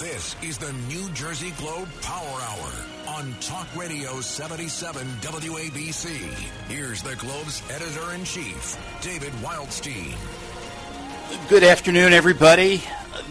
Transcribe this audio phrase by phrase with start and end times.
[0.00, 6.08] This is the New Jersey Globe Power Hour on Talk Radio 77 WABC.
[6.68, 10.16] Here's the Globe's editor in chief, David Wildstein.
[11.48, 12.82] Good afternoon, everybody.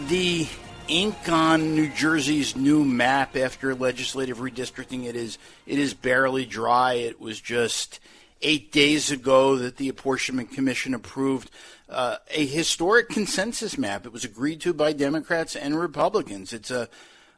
[0.08, 0.48] The
[0.88, 5.36] ink on New Jersey's new map after legislative redistricting it is
[5.66, 6.94] it is barely dry.
[6.94, 8.00] It was just
[8.40, 11.50] eight days ago that the Apportionment Commission approved
[11.94, 14.04] uh, a historic consensus map.
[14.04, 16.52] It was agreed to by Democrats and Republicans.
[16.52, 16.88] It's a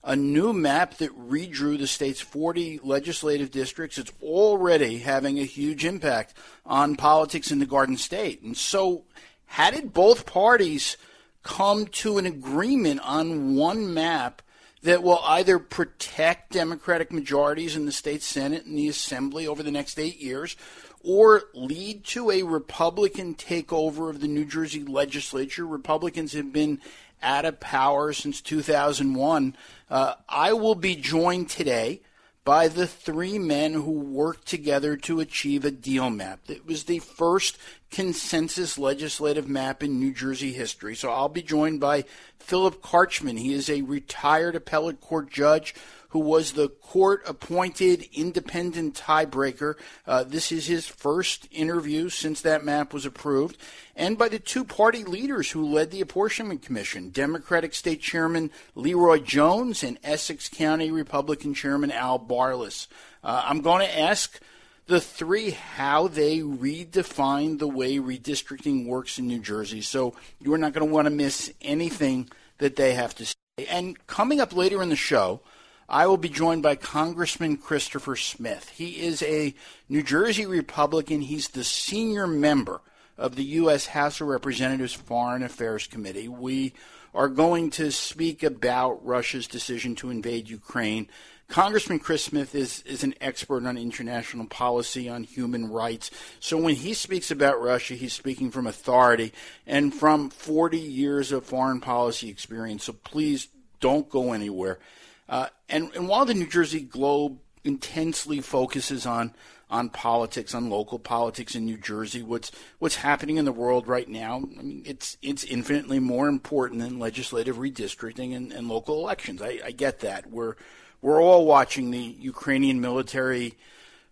[0.06, 3.98] a new map that redrew the state's 40 legislative districts.
[3.98, 8.40] It's already having a huge impact on politics in the Garden State.
[8.42, 9.02] And so,
[9.46, 10.96] how did both parties
[11.42, 14.42] come to an agreement on one map
[14.82, 19.72] that will either protect Democratic majorities in the state Senate and the Assembly over the
[19.72, 20.56] next eight years
[21.02, 25.66] or lead to a Republican takeover of the New Jersey legislature.
[25.66, 26.80] Republicans have been
[27.22, 29.56] out of power since 2001.
[29.88, 32.00] Uh, I will be joined today
[32.46, 36.38] by the three men who worked together to achieve a deal map.
[36.48, 37.58] It was the first
[37.90, 40.94] consensus legislative map in New Jersey history.
[40.94, 42.04] So I'll be joined by
[42.38, 43.36] Philip Carchman.
[43.36, 45.74] He is a retired appellate court judge
[46.10, 49.74] who was the court appointed independent tiebreaker.
[50.06, 53.56] Uh, this is his first interview since that map was approved.
[53.94, 59.18] And by the two party leaders who led the Apportionment Commission Democratic State Chairman Leroy
[59.18, 62.86] Jones and Essex County Republican Chairman Al Barlas.
[63.24, 64.40] Uh, I'm going to ask
[64.86, 69.80] the three how they redefine the way redistricting works in New Jersey.
[69.80, 72.28] So you're not going to want to miss anything
[72.58, 73.34] that they have to say.
[73.68, 75.40] And coming up later in the show,
[75.88, 78.70] I will be joined by Congressman Christopher Smith.
[78.70, 79.54] He is a
[79.88, 81.20] New Jersey Republican.
[81.20, 82.80] He's the senior member
[83.16, 83.86] of the U.S.
[83.86, 86.26] House of Representatives Foreign Affairs Committee.
[86.26, 86.72] We
[87.14, 91.08] are going to speak about Russia's decision to invade Ukraine.
[91.46, 96.10] Congressman Chris Smith is, is an expert on international policy, on human rights.
[96.40, 99.32] So when he speaks about Russia, he's speaking from authority
[99.68, 102.82] and from 40 years of foreign policy experience.
[102.84, 103.46] So please
[103.78, 104.80] don't go anywhere.
[105.28, 109.34] Uh, and, and while the New Jersey Globe intensely focuses on
[109.68, 114.08] on politics, on local politics in New Jersey, what's what's happening in the world right
[114.08, 119.42] now, I mean, it's it's infinitely more important than legislative redistricting and, and local elections.
[119.42, 120.30] I, I get that.
[120.30, 120.54] We're
[121.02, 123.54] we're all watching the Ukrainian military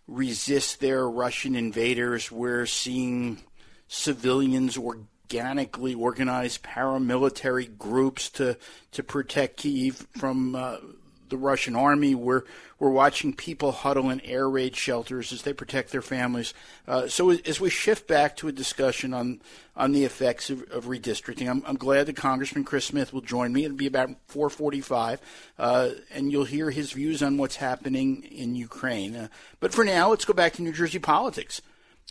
[0.07, 2.31] resist their Russian invaders.
[2.31, 3.41] We're seeing
[3.87, 8.57] civilians organically organize paramilitary groups to
[8.91, 10.77] to protect Kiev from uh,
[11.35, 12.15] the Russian army.
[12.15, 12.43] We're
[12.79, 16.53] we're watching people huddle in air raid shelters as they protect their families.
[16.87, 19.41] Uh, so as we shift back to a discussion on
[19.75, 23.51] on the effects of, of redistricting, I'm, I'm, glad that Congressman Chris Smith will join
[23.51, 23.65] me.
[23.65, 25.19] It'll be about 4:45,
[25.59, 29.15] uh, and you'll hear his views on what's happening in Ukraine.
[29.15, 29.27] Uh,
[29.59, 31.61] but for now, let's go back to New Jersey politics.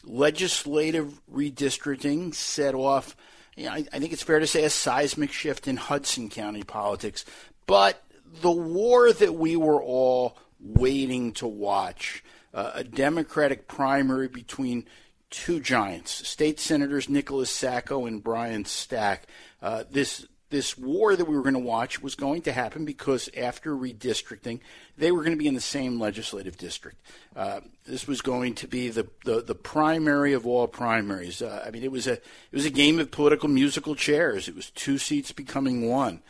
[0.05, 3.17] Legislative redistricting set off.
[3.57, 6.65] You know, I, I think it's fair to say a seismic shift in Hudson County
[6.65, 7.25] politics,
[7.67, 8.04] but
[8.41, 14.87] the war that we were all waiting to watch, uh, a Democratic primary between
[15.31, 19.27] two giants, state senators Nicholas Sacco and Brian Stack.
[19.61, 23.29] Uh, this this war that we were going to watch was going to happen because
[23.37, 24.61] after redistricting,
[24.97, 26.99] they were going to be in the same legislative district.
[27.35, 31.43] Uh, this was going to be the, the, the primary of all primaries.
[31.43, 32.23] Uh, I mean, it was a it
[32.53, 34.47] was a game of political musical chairs.
[34.47, 36.23] It was two seats becoming one.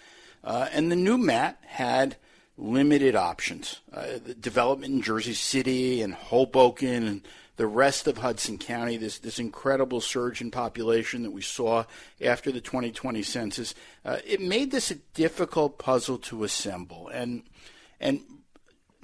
[0.45, 2.17] Uh, and the new map had
[2.57, 3.81] limited options.
[3.93, 7.23] Uh, development in Jersey City and Hoboken and
[7.57, 11.85] the rest of Hudson County, this, this incredible surge in population that we saw
[12.21, 13.75] after the 2020 census,
[14.05, 17.09] uh, it made this a difficult puzzle to assemble.
[17.09, 17.45] And,
[18.01, 18.21] and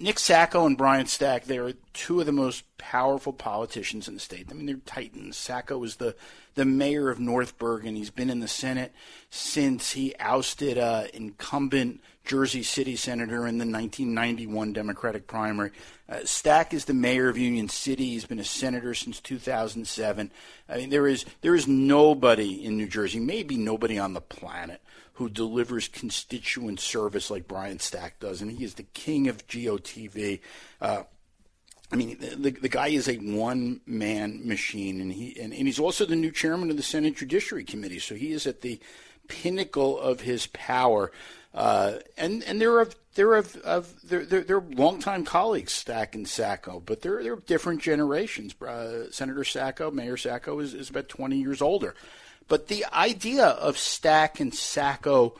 [0.02, 4.20] Nick Sacco and Brian Stack, they are two of the most powerful politicians in the
[4.20, 4.46] state.
[4.50, 5.36] I mean, they're titans.
[5.36, 6.16] Sacco was the,
[6.54, 7.96] the mayor of North Bergen.
[7.96, 8.94] He's been in the Senate
[9.28, 15.70] since he ousted uh, incumbent Jersey City senator in the 1991 Democratic primary.
[16.08, 18.10] Uh, Stack is the mayor of Union City.
[18.10, 20.30] He's been a senator since 2007.
[20.66, 24.80] I mean, there is there is nobody in New Jersey, maybe nobody on the planet,
[25.20, 30.40] who delivers constituent service like Brian Stack does, and he is the king of GOTV.
[30.80, 31.02] Uh,
[31.92, 35.78] I mean, the, the guy is a one man machine, and he and, and he's
[35.78, 37.98] also the new chairman of the Senate Judiciary Committee.
[37.98, 38.80] So he is at the
[39.28, 41.12] pinnacle of his power.
[41.52, 46.26] Uh, and and they're of they're of, of they're, they're, they're longtime colleagues, Stack and
[46.26, 48.54] Sacco, but they're they're different generations.
[48.62, 51.94] Uh, Senator Sacco, Mayor Sacco, is, is about twenty years older.
[52.50, 55.38] But the idea of Stack and Sacco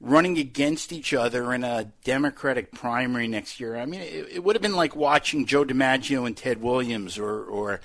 [0.00, 3.76] running against each other in a Democratic primary next year.
[3.76, 7.44] I mean, it, it would have been like watching Joe DiMaggio and Ted Williams or,
[7.44, 7.80] or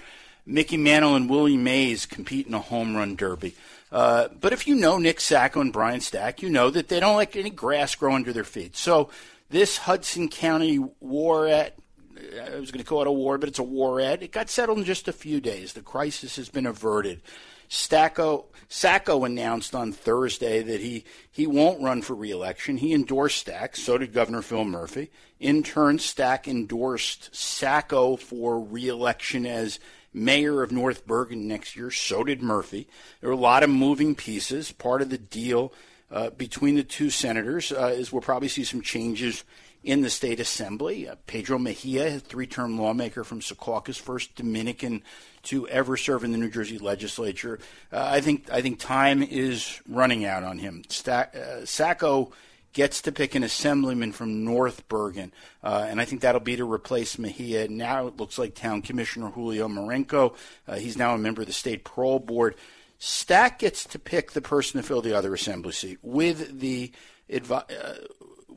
[0.46, 3.56] Mickey Mantle and Willie Mays compete in a home run derby.
[3.92, 7.16] Uh, but if you know Nick Sacco and Brian Stack, you know that they don't
[7.16, 8.78] like any grass grow under their feet.
[8.78, 9.10] So
[9.50, 11.74] this Hudson County war at
[12.16, 14.52] I was going to call it a war, but it's a war at it got
[14.52, 15.74] settled in just a few days.
[15.74, 17.22] The crisis has been averted.
[17.70, 22.78] Stacco, Sacco announced on Thursday that he, he won't run for reelection.
[22.78, 23.76] He endorsed Stack.
[23.76, 25.12] So did Governor Phil Murphy.
[25.40, 29.80] In turn, Stack endorsed Sacco for reelection as
[30.14, 31.92] mayor of North Bergen next year.
[31.92, 32.88] So did Murphy.
[33.22, 34.72] There are a lot of moving pieces.
[34.72, 35.74] Part of the deal
[36.10, 39.44] uh, between the two senators uh, is we'll probably see some changes
[39.88, 41.08] in the state assembly.
[41.08, 45.02] Uh, Pedro Mejia, a three-term lawmaker from Secaucus, first Dominican
[45.44, 47.58] to ever serve in the New Jersey legislature.
[47.92, 50.84] Uh, I think I think time is running out on him.
[50.90, 52.34] Stack, uh, Sacco
[52.74, 55.32] gets to pick an assemblyman from North Bergen,
[55.64, 57.70] uh, and I think that'll be to replace Mejia.
[57.70, 60.36] Now it looks like Town Commissioner Julio Marenco.
[60.68, 62.56] Uh, he's now a member of the state parole board.
[63.00, 66.92] Stack gets to pick the person to fill the other assembly seat with the
[67.30, 68.06] advi- uh,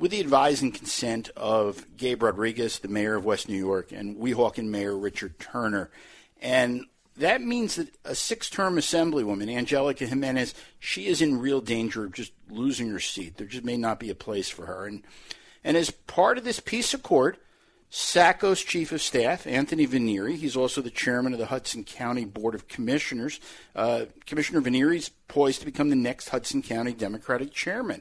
[0.00, 4.16] with the advice and consent of Gabe Rodriguez, the mayor of West New York, and
[4.16, 5.90] Weehawken Mayor Richard Turner.
[6.40, 6.86] And
[7.18, 12.32] that means that a six-term assemblywoman, Angelica Jimenez, she is in real danger of just
[12.48, 13.36] losing her seat.
[13.36, 14.86] There just may not be a place for her.
[14.86, 15.04] And
[15.62, 17.36] and as part of this peace accord,
[17.90, 22.54] Sacco's chief of staff, Anthony Vainieri, he's also the chairman of the Hudson County Board
[22.54, 23.38] of Commissioners.
[23.76, 28.00] Uh, Commissioner is poised to become the next Hudson County Democratic chairman.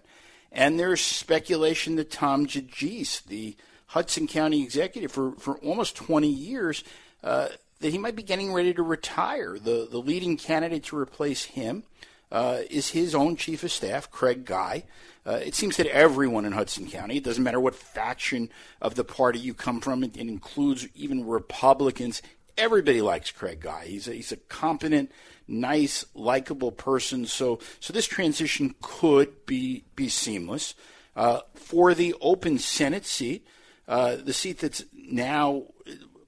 [0.52, 3.56] And there's speculation that Tom DeGise, the
[3.88, 6.84] Hudson County executive for, for almost 20 years,
[7.24, 7.50] uh,
[7.80, 9.58] that he might be getting ready to retire.
[9.58, 11.84] The, the leading candidate to replace him
[12.32, 14.84] uh, is his own chief of staff, Craig Guy.
[15.26, 18.50] Uh, it seems that everyone in Hudson County, it doesn't matter what faction
[18.82, 22.22] of the party you come from, it, it includes even Republicans,
[22.60, 23.86] everybody likes Craig Guy.
[23.86, 25.12] He's a, he's a competent
[25.48, 27.26] nice, likable person.
[27.26, 30.76] So, so this transition could be be seamless.
[31.16, 33.48] Uh, for the open Senate seat,
[33.88, 35.64] uh, the seat that's now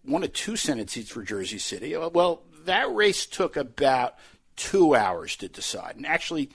[0.04, 1.96] one of two Senate seats for Jersey City.
[1.96, 4.16] Uh, well, that race took about
[4.56, 6.50] two hours to decide, and actually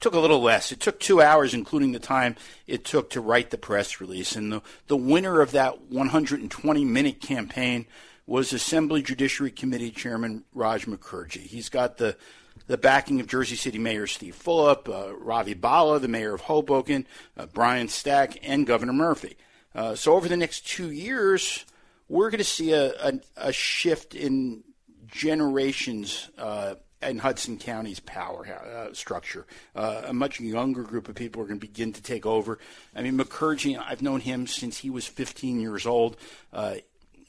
[0.00, 0.72] took a little less.
[0.72, 2.36] It took two hours, including the time
[2.66, 4.34] it took to write the press release.
[4.34, 7.86] And the, the winner of that 120 minute campaign
[8.26, 11.46] was Assembly Judiciary Committee Chairman Raj Mukherjee.
[11.46, 12.16] He's got the
[12.66, 17.06] the backing of Jersey City Mayor Steve Fulop, uh, Ravi Bhalla, the mayor of Hoboken,
[17.36, 19.36] uh, Brian Stack, and Governor Murphy.
[19.74, 21.64] Uh, so over the next two years,
[22.08, 24.62] we're going to see a, a, a, shift in
[25.06, 29.46] generations uh, in Hudson County's power uh, structure.
[29.74, 32.58] Uh, a much younger group of people are going to begin to take over.
[32.94, 36.16] I mean, Mukherjee, I've known him since he was 15 years old.
[36.52, 36.76] Uh,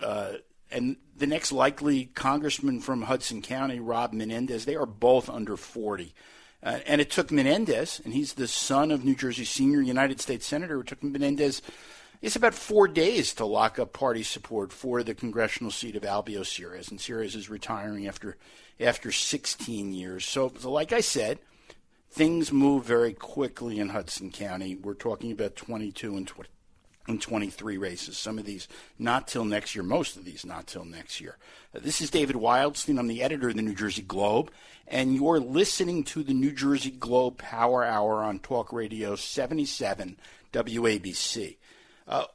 [0.01, 0.33] uh,
[0.71, 6.13] and the next likely congressman from Hudson County, Rob Menendez, they are both under 40.
[6.63, 10.45] Uh, and it took Menendez, and he's the son of New Jersey senior United States
[10.45, 11.61] Senator, it took Menendez,
[12.21, 16.89] it's about four days to lock up party support for the congressional seat of Albio.
[16.89, 18.37] And Sires is retiring after,
[18.79, 20.23] after 16 years.
[20.23, 21.39] So, so, like I said,
[22.11, 24.75] things move very quickly in Hudson County.
[24.75, 26.49] We're talking about 22 and 20
[27.07, 28.17] in 23 races.
[28.17, 28.67] Some of these
[28.99, 31.37] not till next year, most of these not till next year.
[31.75, 32.99] Uh, this is David Wildstein.
[32.99, 34.51] I'm the editor of the New Jersey Globe,
[34.87, 40.17] and you're listening to the New Jersey Globe Power Hour on Talk Radio 77
[40.53, 41.57] WABC.
[42.07, 42.25] Uh,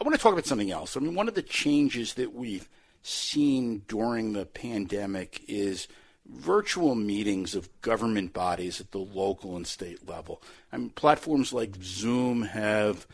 [0.00, 0.96] I want to talk about something else.
[0.96, 2.68] I mean, one of the changes that we've
[3.02, 5.86] seen during the pandemic is
[6.26, 10.42] virtual meetings of government bodies at the local and state level.
[10.72, 13.06] I mean, platforms like Zoom have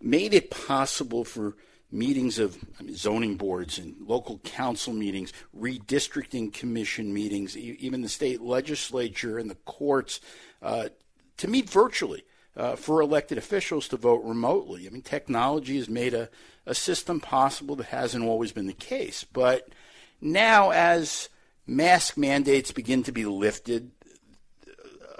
[0.00, 1.56] made it possible for
[1.90, 8.08] meetings of I mean, zoning boards and local council meetings, redistricting commission meetings, even the
[8.08, 10.20] state legislature and the courts
[10.62, 10.88] uh,
[11.38, 12.24] to meet virtually.
[12.56, 14.84] Uh, for elected officials to vote remotely.
[14.84, 16.28] I mean, technology has made a,
[16.66, 19.22] a system possible that hasn't always been the case.
[19.22, 19.68] But
[20.20, 21.28] now, as
[21.68, 23.92] mask mandates begin to be lifted,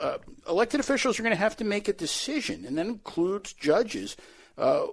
[0.01, 0.19] uh,
[0.49, 4.17] elected officials are going to have to make a decision, and that includes judges
[4.59, 4.87] uh,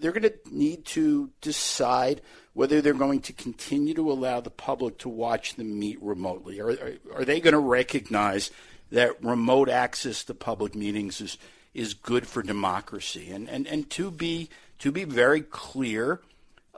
[0.00, 2.20] they're going to need to decide
[2.52, 6.60] whether they're going to continue to allow the public to watch them meet remotely.
[6.60, 8.50] Are, are, are they going to recognize
[8.90, 11.38] that remote access to public meetings is
[11.72, 13.30] is good for democracy?
[13.30, 14.50] And and, and to be
[14.80, 16.20] to be very clear,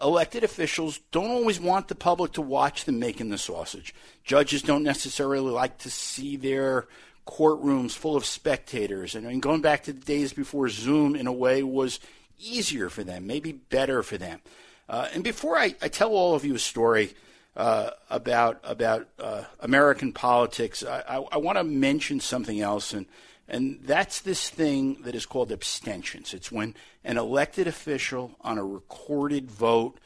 [0.00, 3.94] elected officials don't always want the public to watch them making the sausage.
[4.24, 6.86] Judges don't necessarily like to see their
[7.26, 9.14] courtrooms full of spectators.
[9.14, 12.00] And, going back to the days before Zoom, in a way, was
[12.38, 14.40] easier for them, maybe better for them.
[14.88, 17.14] Uh, and before I, I, tell all of you a story
[17.56, 23.06] uh, about about uh, American politics, I, I, I want to mention something else, and
[23.48, 26.34] and that's this thing that is called abstentions.
[26.34, 29.98] It's when an elected official on a recorded vote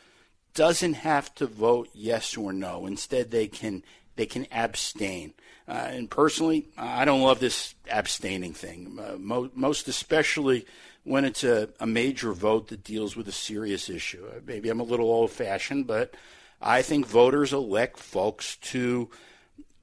[0.55, 2.87] doesn't have to vote yes or no.
[2.87, 3.83] Instead, they can
[4.21, 5.33] they can abstain.
[5.67, 10.67] Uh, and personally, I don't love this abstaining thing, uh, mo- most especially
[11.05, 14.27] when it's a, a major vote that deals with a serious issue.
[14.31, 16.13] Uh, maybe I'm a little old fashioned, but
[16.61, 19.09] I think voters elect folks to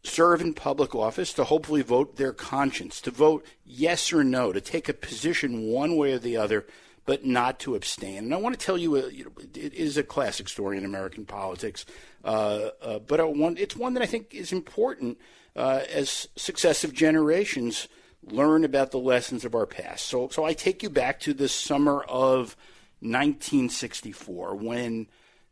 [0.03, 4.61] serve in public office, to hopefully vote their conscience, to vote yes or no, to
[4.61, 6.67] take a position one way or the other,
[7.07, 8.17] but not to abstain.
[8.17, 10.85] And I want to tell you, a, you know it is a classic story in
[10.85, 11.85] American politics,
[12.23, 15.17] uh, uh, but one, it's one that I think is important
[15.55, 17.87] uh, as successive generations
[18.23, 20.05] learn about the lessons of our past.
[20.05, 22.57] So, so I take you back to the summer of
[22.99, 25.07] 1964 when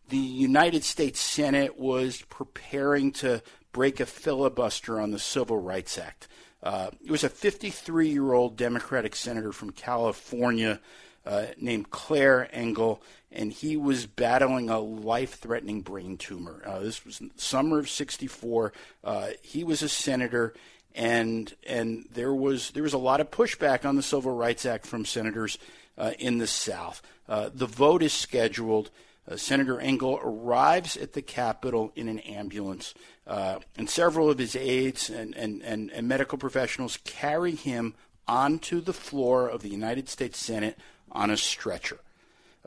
[0.10, 6.28] the United States Senate was preparing to break a filibuster on the Civil Rights Act.
[6.62, 10.82] Uh, it was a 53 year old Democratic senator from California
[11.26, 13.02] uh, named Clair Engle,
[13.32, 16.62] and he was battling a life threatening brain tumor.
[16.66, 18.74] Uh, this was summer of 64.
[19.04, 20.54] Uh, he was a senator
[20.94, 24.86] and and there was there was a lot of pushback on the Civil Rights Act
[24.86, 25.58] from senators
[25.98, 27.02] uh, in the South.
[27.28, 28.92] The vote is scheduled.
[29.30, 32.94] Uh, Senator Engle arrives at the Capitol in an ambulance,
[33.26, 37.96] uh, and several of his aides and, and, and, and medical professionals carry him
[38.28, 40.78] onto the floor of the United States Senate
[41.16, 42.00] on a stretcher.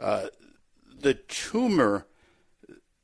[0.01, 0.27] Uh,
[1.01, 2.07] the tumor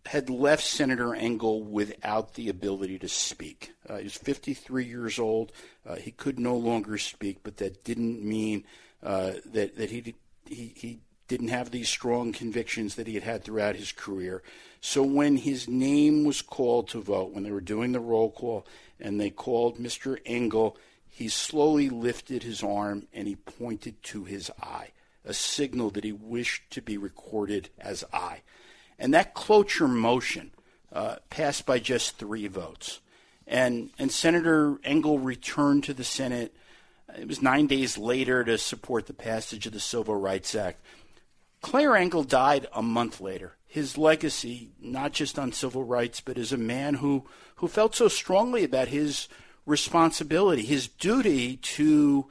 [0.07, 3.73] had left Senator Engle without the ability to speak.
[3.89, 5.53] Uh, he was 53 years old.
[5.87, 8.65] Uh, he could no longer speak, but that didn't mean
[9.03, 10.15] uh, that that he,
[10.47, 14.43] he he didn't have these strong convictions that he had had throughout his career.
[14.81, 18.67] So when his name was called to vote, when they were doing the roll call,
[19.01, 20.19] and they called Mr.
[20.27, 20.77] Engle,
[21.09, 24.91] he slowly lifted his arm and he pointed to his eye,
[25.25, 28.43] a signal that he wished to be recorded as aye.
[28.99, 30.53] And that cloture motion
[30.93, 33.01] uh, passed by just three votes.
[33.47, 36.55] And, and Senator Engle returned to the Senate.
[37.19, 40.81] It was nine days later to support the passage of the Civil Rights Act.
[41.61, 43.57] Clair Engle died a month later.
[43.67, 47.25] His legacy, not just on civil rights, but as a man who,
[47.57, 49.29] who felt so strongly about his
[49.67, 52.29] responsibility, his duty to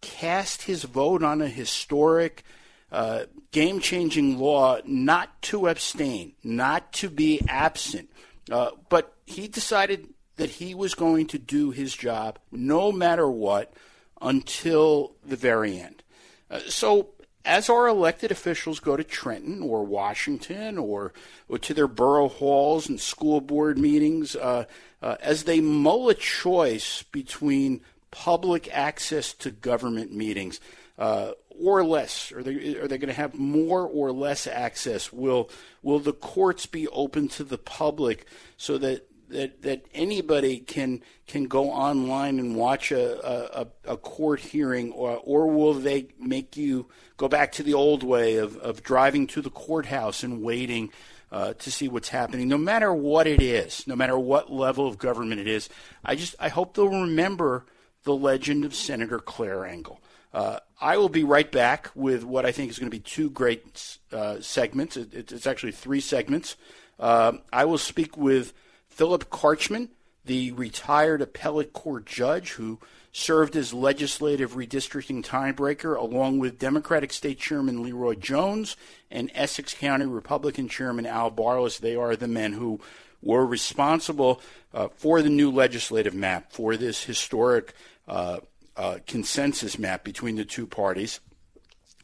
[0.00, 2.44] cast his vote on a historic
[2.92, 8.10] uh, game changing law not to abstain, not to be absent.
[8.50, 13.72] Uh, but he decided that he was going to do his job no matter what
[14.20, 16.02] until the very end.
[16.50, 17.08] Uh, so,
[17.44, 21.12] as our elected officials go to Trenton or Washington or,
[21.48, 24.64] or to their borough halls and school board meetings, uh,
[25.00, 27.82] uh, as they mull a choice between
[28.16, 30.58] public access to government meetings,
[30.98, 32.32] uh, or less?
[32.32, 35.12] Are they are they going to have more or less access?
[35.12, 35.50] Will
[35.82, 41.44] will the courts be open to the public so that that, that anybody can can
[41.44, 46.86] go online and watch a, a, a court hearing, or, or will they make you
[47.18, 50.90] go back to the old way of, of driving to the courthouse and waiting
[51.32, 52.48] uh, to see what's happening?
[52.48, 55.68] No matter what it is, no matter what level of government it is,
[56.02, 57.66] I just I hope they'll remember
[58.06, 60.00] the legend of Senator Clair Engle.
[60.32, 63.28] Uh, I will be right back with what I think is going to be two
[63.28, 64.96] great uh, segments.
[64.96, 66.56] It, it's actually three segments.
[66.98, 68.52] Uh, I will speak with
[68.88, 69.90] Philip Carchman,
[70.24, 72.78] the retired appellate court judge who
[73.12, 78.76] served as legislative redistricting tiebreaker along with Democratic State Chairman Leroy Jones
[79.10, 81.80] and Essex County Republican Chairman Al Barlas.
[81.80, 82.80] They are the men who
[83.22, 84.40] were responsible
[84.72, 87.74] uh, for the new legislative map for this historic
[88.08, 88.38] uh,
[88.76, 91.20] uh, consensus map between the two parties.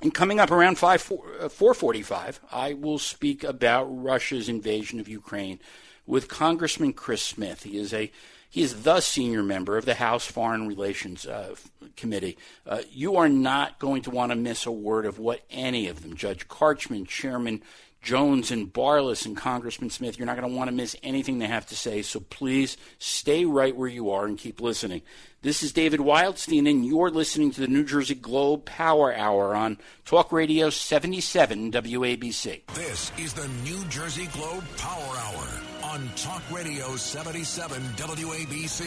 [0.01, 5.09] And coming up around 5, 4, uh, 445, I will speak about Russia's invasion of
[5.09, 5.61] Ukraine
[6.07, 7.63] with Congressman Chris Smith.
[7.63, 8.11] He is a
[8.51, 11.55] he is the senior member of the House Foreign Relations uh,
[11.97, 12.37] Committee.
[12.67, 16.03] Uh, you are not going to want to miss a word of what any of
[16.03, 17.63] them, Judge Carchman, Chairman
[18.03, 20.19] Jones and Barlas and Congressman Smith.
[20.19, 23.45] You're not going to want to miss anything they have to say, so please stay
[23.45, 25.03] right where you are and keep listening.
[25.43, 29.79] This is David Wildstein, and you're listening to the New Jersey Globe Power Hour on
[30.05, 32.63] Talk Radio 77 WABC.
[32.75, 35.49] This is the New Jersey Globe Power Hour
[35.93, 38.85] on Talk Radio 77 WABC.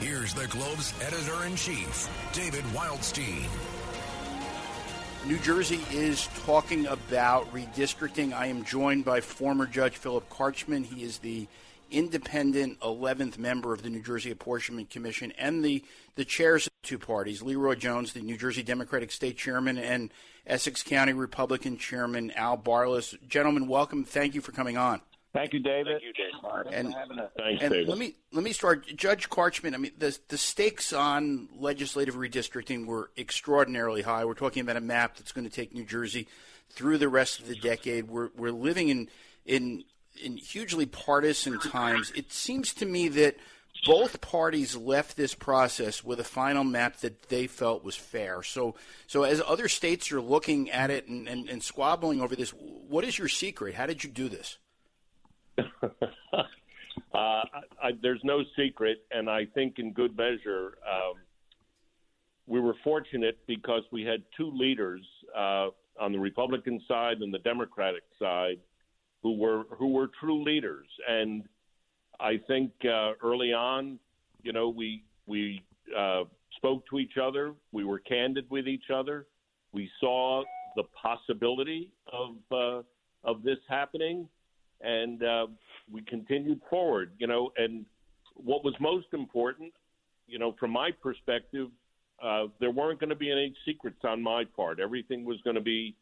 [0.00, 3.46] Here's the Globe's editor in chief, David Wildstein.
[5.26, 8.32] New Jersey is talking about redistricting.
[8.32, 10.84] I am joined by former Judge Philip Carchman.
[10.84, 11.48] He is the
[11.90, 15.84] independent 11th member of the New Jersey Apportionment Commission and the,
[16.14, 20.10] the chairs of the two parties, Leroy Jones, the New Jersey Democratic State Chairman, and
[20.46, 23.14] Essex County Republican Chairman Al Barlas.
[23.28, 24.04] Gentlemen, welcome.
[24.04, 25.00] Thank you for coming on.
[25.34, 26.00] Thank you, David.
[26.00, 26.74] Thank you, David.
[26.74, 26.94] And,
[27.36, 27.88] Thanks, and David.
[27.88, 29.74] let me let me start, Judge Carchman.
[29.74, 34.24] I mean, the the stakes on legislative redistricting were extraordinarily high.
[34.24, 36.28] We're talking about a map that's going to take New Jersey
[36.70, 38.08] through the rest of the decade.
[38.08, 39.08] We're we're living in
[39.44, 39.84] in
[40.22, 42.10] in hugely partisan times.
[42.16, 43.36] It seems to me that
[43.86, 48.42] both parties left this process with a final map that they felt was fair.
[48.42, 48.74] So,
[49.06, 53.04] so as other states are looking at it and, and, and squabbling over this, what
[53.04, 53.74] is your secret?
[53.74, 54.58] How did you do this?
[56.32, 56.42] uh,
[57.14, 61.14] I, there's no secret, and I think in good measure, um,
[62.46, 65.02] we were fortunate because we had two leaders
[65.36, 65.68] uh,
[66.00, 68.58] on the Republican side and the Democratic side
[69.22, 71.44] who were who were true leaders, and
[72.20, 73.98] I think uh, early on,
[74.42, 75.62] you know, we we
[75.96, 76.24] uh,
[76.56, 79.26] spoke to each other, we were candid with each other,
[79.72, 80.42] we saw
[80.76, 82.82] the possibility of uh,
[83.24, 84.28] of this happening,
[84.80, 85.46] and uh,
[85.90, 87.12] we continued forward.
[87.18, 87.84] You know, and
[88.34, 89.72] what was most important,
[90.26, 91.68] you know, from my perspective,
[92.22, 94.80] uh, there weren't going to be any secrets on my part.
[94.80, 95.94] Everything was going to be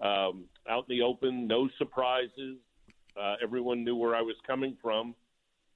[0.00, 2.56] um, out in the open, no surprises.
[3.20, 5.14] Uh, everyone knew where I was coming from,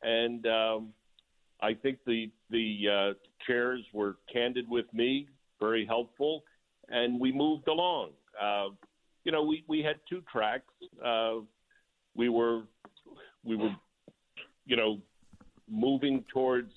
[0.02, 0.88] and um,
[1.60, 3.14] I think the the uh,
[3.46, 5.28] chairs were candid with me,
[5.60, 6.44] very helpful,
[6.88, 8.10] and we moved along.
[8.40, 8.68] Uh,
[9.24, 10.72] you know, we, we had two tracks.
[12.16, 12.62] We were
[13.44, 13.74] we were,
[14.64, 14.98] you know,
[15.70, 16.72] moving towards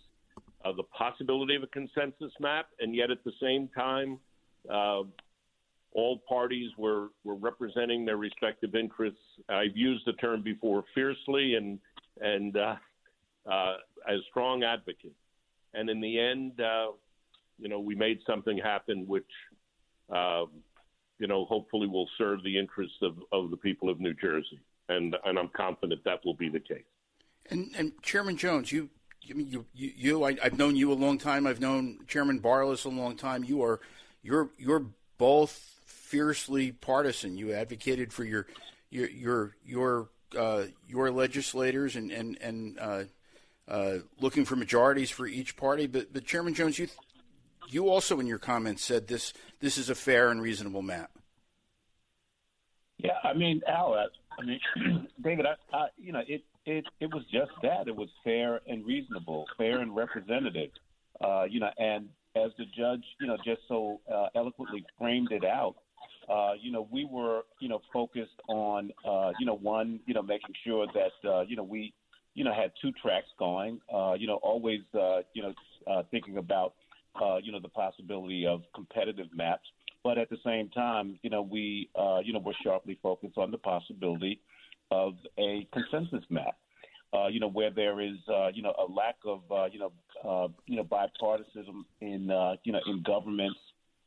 [0.63, 4.19] uh, the possibility of a consensus map, and yet at the same time,
[4.69, 5.01] uh,
[5.93, 9.19] all parties were, were representing their respective interests.
[9.50, 11.80] I've used the term before, fiercely and
[12.21, 12.75] and uh,
[13.49, 13.75] uh,
[14.08, 15.15] as strong advocates.
[15.73, 16.91] And in the end, uh,
[17.58, 19.30] you know, we made something happen, which
[20.13, 20.45] uh,
[21.19, 25.15] you know hopefully will serve the interests of, of the people of New Jersey, and
[25.23, 26.84] and I'm confident that will be the case.
[27.49, 28.89] And, and Chairman Jones, you,
[29.30, 31.47] I mean, you, you, you I, have known you a long time.
[31.47, 33.43] I've known Chairman Barlas a long time.
[33.43, 33.80] You are,
[34.21, 34.86] you're, you're
[35.17, 35.52] both
[35.86, 37.38] fiercely partisan.
[37.38, 38.45] You advocated for your,
[38.91, 43.04] your, your, your, uh, your legislators and and and uh,
[43.67, 45.88] uh, looking for majorities for each party.
[45.88, 46.88] But, but Chairman Jones, you,
[47.67, 51.12] you also in your comments said this, this is a fair and reasonable map.
[52.97, 53.95] Yeah, I mean, Al,
[54.39, 57.88] I mean, David, I, I, you know, it, it, it was just that.
[57.88, 60.71] It was fair and reasonable, fair and representative.
[61.19, 65.43] Uh, you know, and as the judge, you know, just so uh, eloquently framed it
[65.43, 65.75] out,
[66.30, 70.21] uh, you know, we were, you know, focused on, uh, you know, one, you know,
[70.21, 71.91] making sure that, uh, you know, we,
[72.36, 73.82] you know, had two tracks going.
[73.93, 75.54] Uh, you know, always, uh, you know,
[75.89, 76.75] uh, thinking about,
[77.21, 79.67] uh, you know, the possibility of competitive maps,
[80.04, 83.52] but at the same time, you know, we, uh, you know, were sharply focused on
[83.52, 84.40] the possibility
[84.92, 86.56] of a consensus map.
[87.12, 89.92] Uh, you know, where there is, uh, you know, a lack of, uh, you know,
[90.24, 93.58] uh, you know, bipartisanship in, uh, you know, in governments,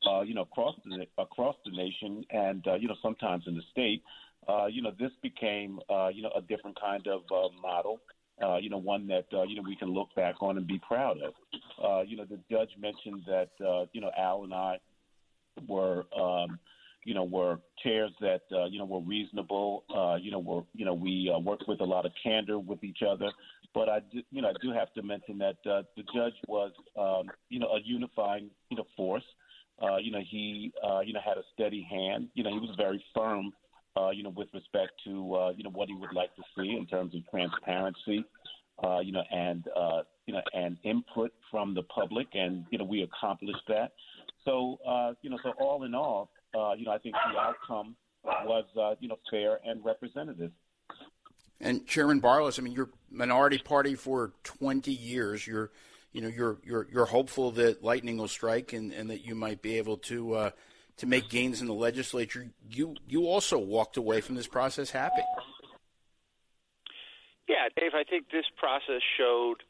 [0.09, 3.63] uh, you know, across the across the nation, and uh, you know, sometimes in the
[3.71, 4.03] state.
[4.49, 8.01] Uh, you know, this became, uh, you know, a different kind of uh, model.
[8.43, 10.81] Uh, you know, one that uh, you know we can look back on and be
[10.87, 11.35] proud of.
[11.83, 14.79] Uh, you know, the judge mentioned that uh, you know Al and I
[15.67, 16.05] were.
[16.19, 16.59] Um,
[17.05, 19.83] you know, were chairs that uh, you know were reasonable.
[19.93, 22.85] Uh, you know, were you know we uh, worked with a lot of candor with
[22.85, 23.29] each other.
[23.75, 26.73] But I, do, you know, I do have to mention that uh, the judge was,
[26.99, 29.25] um, you know, a unifying, you know, force.
[29.83, 32.29] Uh, you know, he, uh, you know, had a steady hand.
[32.35, 33.53] You know, he was very firm.
[33.95, 36.77] Uh, you know, with respect to uh, you know what he would like to see
[36.79, 38.25] in terms of transparency.
[38.83, 42.85] Uh, you know, and uh, you know, and input from the public, and you know,
[42.85, 43.93] we accomplished that.
[44.45, 47.97] So, uh, you know, so all in all, uh, you know, I think the outcome
[48.25, 50.53] was, uh, you know, fair and representative.
[51.61, 55.47] And Chairman Barlas, I mean, you're minority party for 20 years.
[55.47, 55.71] You're,
[56.13, 59.63] you know, you're you're you're hopeful that lightning will strike and, and that you might
[59.63, 60.51] be able to uh,
[60.97, 62.49] to make gains in the legislature.
[62.69, 65.23] You you also walked away from this process happy.
[67.49, 69.63] Yeah, Dave, I think this process showed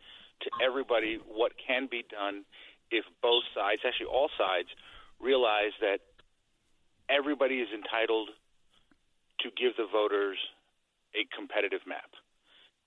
[0.42, 2.44] to everybody what can be done
[2.92, 4.68] if both sides, actually all sides,
[5.20, 6.00] realize that
[7.08, 8.30] everybody is entitled
[9.40, 10.38] to give the voters
[11.16, 12.10] a competitive map.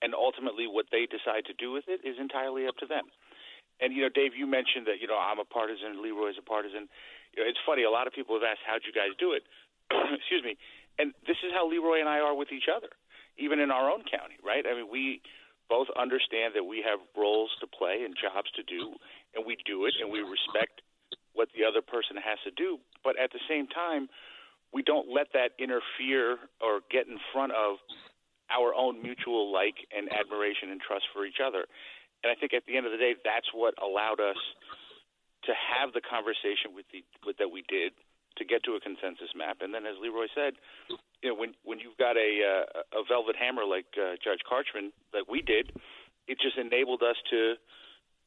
[0.01, 3.05] and ultimately what they decide to do with it is entirely up to them.
[3.81, 6.87] And you know, Dave, you mentioned that you know I'm a partisan, Leroy's a partisan.
[7.33, 7.83] You know, it's funny.
[7.83, 9.43] A lot of people have asked, "How'd you guys do it?"
[10.19, 10.57] Excuse me.
[10.99, 12.87] And this is how Leroy and I are with each other,
[13.37, 14.63] even in our own county, right?
[14.63, 15.21] I mean, we
[15.67, 18.95] both understand that we have roles to play and jobs to do,
[19.35, 20.81] and we do it, and we respect
[21.33, 22.79] what the other person has to do.
[23.03, 24.07] But at the same time,
[24.73, 27.77] we don't let that interfere or get in front of
[28.49, 31.65] our own mutual like and admiration and trust for each other.
[32.23, 34.39] And I think at the end of the day, that's what allowed us
[35.45, 37.93] to have the conversation with the with, that we did
[38.37, 39.61] to get to a consensus map.
[39.61, 40.57] And then, as Leroy said,
[41.21, 44.91] you know, when when you've got a uh, a velvet hammer like uh, Judge Carchman,
[45.13, 45.71] like we did,
[46.27, 47.55] it just enabled us to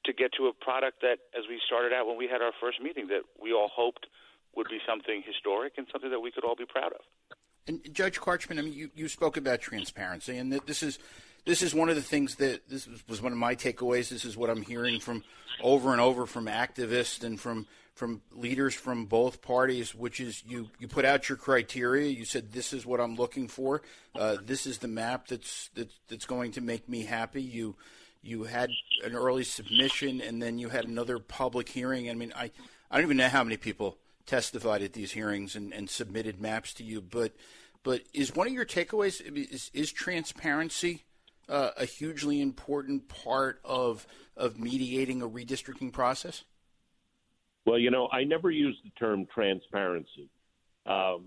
[0.09, 2.81] to get to a product that, as we started out when we had our first
[2.83, 4.07] meeting, that we all hoped
[4.57, 7.01] would be something historic and something that we could all be proud of.
[7.69, 10.99] And Judge Carchman, I mean, you, you spoke about transparency, and this is
[11.45, 14.09] this is one of the things that this was one of my takeaways.
[14.09, 15.23] This is what I'm hearing from
[15.63, 20.71] over and over from activists and from from leaders from both parties, which is you
[20.79, 22.09] you put out your criteria.
[22.09, 23.83] You said this is what I'm looking for.
[24.15, 27.43] Uh, this is the map that's, that's that's going to make me happy.
[27.43, 27.77] You
[28.23, 28.71] you had
[29.05, 32.11] an early submission, and then you had another public hearing.
[32.11, 32.51] I mean, I
[32.91, 36.73] I don't even know how many people testified at these hearings and, and submitted maps
[36.75, 37.01] to you.
[37.01, 37.33] But
[37.83, 41.05] but is one of your takeaways is, is transparency
[41.49, 46.45] uh, a hugely important part of of mediating a redistricting process?
[47.67, 50.31] Well, you know, I never use the term transparency,
[50.87, 51.27] um,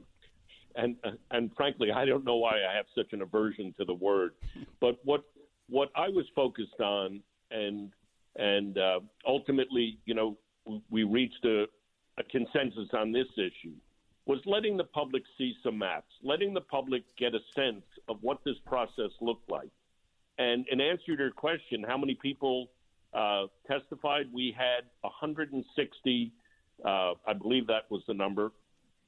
[0.75, 0.95] and
[1.29, 4.33] and frankly, I don't know why I have such an aversion to the word.
[4.79, 5.23] But what
[5.71, 7.91] what I was focused on, and
[8.35, 10.37] and uh, ultimately, you know,
[10.89, 11.63] we reached a,
[12.17, 13.75] a consensus on this issue
[14.25, 18.39] was letting the public see some maps, letting the public get a sense of what
[18.45, 19.69] this process looked like.
[20.37, 22.69] And in answer to your question, how many people
[23.13, 24.27] uh, testified?
[24.31, 26.31] We had 160,
[26.85, 26.87] uh,
[27.27, 28.51] I believe that was the number,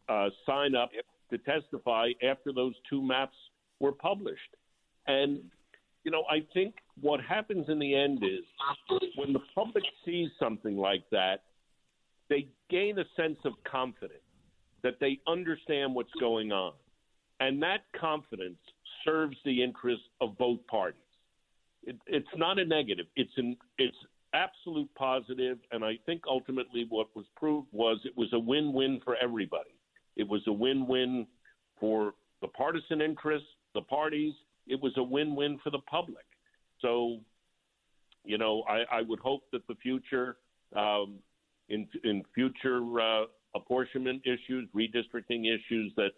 [0.10, 0.90] uh, sign up
[1.30, 3.38] to testify after those two maps
[3.80, 4.56] were published.
[5.08, 5.40] And,
[6.04, 8.44] you know, I think what happens in the end is
[9.16, 11.44] when the public sees something like that,
[12.30, 14.20] they gain a sense of confidence
[14.84, 16.74] that they understand what's going on.
[17.40, 18.60] And that confidence
[19.06, 21.00] serves the interests of both parties.
[21.84, 23.08] It, it's not a negative.
[23.16, 23.98] It's an it's
[24.34, 29.16] absolute positive, and I think ultimately what was proved was it was a win-win for
[29.22, 29.76] everybody.
[30.16, 31.28] It was a win-win
[31.80, 34.34] for the partisan interests, the parties.
[34.68, 36.26] It was a win-win for the public.
[36.82, 37.20] So,
[38.24, 40.38] you know, I, I would hope that the future
[40.76, 41.20] um,
[41.70, 46.12] in in future uh, apportionment issues, redistricting issues that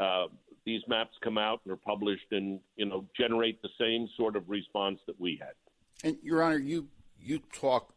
[0.00, 0.26] uh,
[0.64, 4.48] these maps come out and are published and you know generate the same sort of
[4.48, 5.52] response that we had.
[6.02, 7.92] And Your Honor, you you talked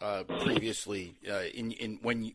[0.00, 2.32] uh, previously uh, in in when you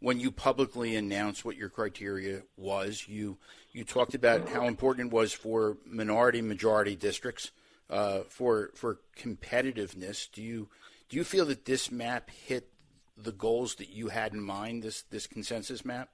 [0.00, 3.38] when you publicly announced what your criteria was, you
[3.72, 7.50] you talked about how important it was for minority majority districts
[7.90, 10.30] uh, for for competitiveness.
[10.30, 10.68] Do you
[11.08, 12.68] do you feel that this map hit
[13.16, 16.10] the goals that you had in mind, this this consensus map?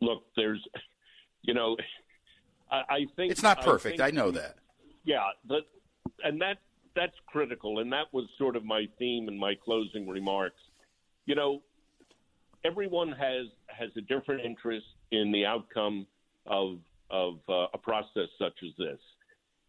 [0.00, 0.62] Look, there's,
[1.42, 1.76] you know,
[2.70, 4.00] I, I think it's not perfect.
[4.00, 4.56] I, I know that.
[5.04, 5.62] Yeah, but
[6.22, 6.58] and that
[6.94, 10.60] that's critical, and that was sort of my theme in my closing remarks.
[11.26, 11.62] You know,
[12.64, 16.06] everyone has has a different interest in the outcome
[16.46, 16.78] of
[17.10, 18.98] of uh, a process such as this.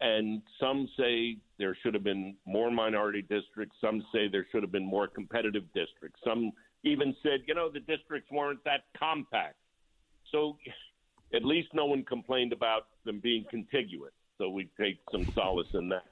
[0.01, 3.75] And some say there should have been more minority districts.
[3.79, 6.19] Some say there should have been more competitive districts.
[6.25, 6.51] Some
[6.84, 9.56] even said, you know, the districts weren't that compact.
[10.32, 10.58] So
[11.34, 14.12] at least no one complained about them being contiguous.
[14.38, 16.03] So we take some solace in that.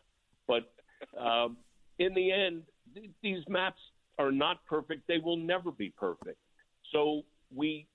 [0.48, 0.72] But
[1.20, 1.58] um,
[2.00, 2.63] in the end,
[2.94, 3.82] th- these maps
[4.20, 5.08] are not perfect.
[5.08, 6.38] They will never be perfect.
[6.91, 7.23] So
[7.54, 7.88] we,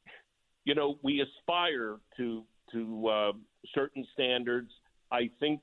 [0.64, 3.32] you know, we aspire to to uh,
[3.74, 4.70] certain standards.
[5.12, 5.60] I think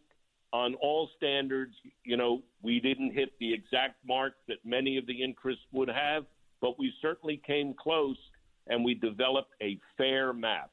[0.54, 1.74] on all standards,
[2.06, 6.26] you know, we didn't hit the exact mark that many of the interests would have,
[6.62, 8.18] but we certainly came close
[8.68, 10.72] and we developed a fair map.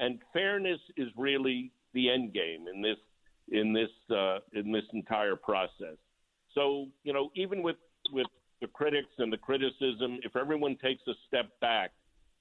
[0.00, 2.96] And fairness is really the end game in this
[3.50, 5.96] in this uh, in this entire process.
[6.54, 7.76] So, you know, even with
[8.12, 8.26] with
[8.60, 11.92] the critics and the criticism, if everyone takes a step back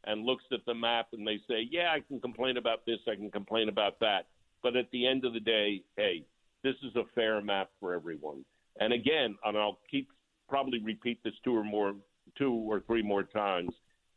[0.04, 3.16] and looks at the map and they say, "Yeah, I can complain about this, I
[3.16, 4.28] can complain about that,"
[4.62, 6.26] but at the end of the day, hey,
[6.64, 8.46] this is a fair map for everyone.
[8.80, 10.10] And again, and I'll keep
[10.48, 11.96] probably repeat this two or more,
[12.36, 13.74] two or three more times.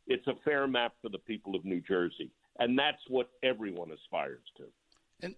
[0.07, 4.45] It's a fair map for the people of New Jersey, and that's what everyone aspires
[4.57, 4.65] to.
[5.23, 5.35] And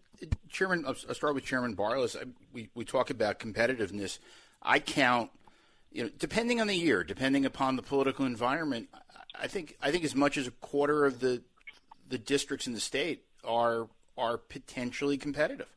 [0.48, 2.16] Chairman, I'll start with Chairman Barlas.
[2.52, 4.18] We we talk about competitiveness.
[4.62, 5.30] I count,
[5.92, 8.88] you know, depending on the year, depending upon the political environment.
[9.38, 11.42] I think I think as much as a quarter of the
[12.08, 15.68] the districts in the state are are potentially competitive.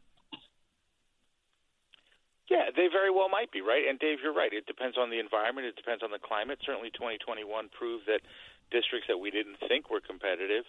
[2.50, 3.88] Yeah, they very well might be, right?
[3.90, 4.54] And Dave, you're right.
[4.54, 5.66] It depends on the environment.
[5.66, 6.60] It depends on the climate.
[6.64, 7.42] Certainly, 2021
[7.74, 8.22] proved that
[8.70, 10.66] districts that we didn't think were competitive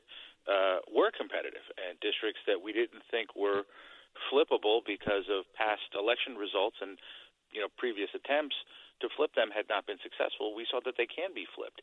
[0.46, 3.66] uh, were competitive, and districts that we didn't think were
[4.30, 6.96] flippable because of past election results and
[7.52, 8.56] you know previous attempts
[9.00, 10.56] to flip them had not been successful.
[10.56, 11.82] We saw that they can be flipped,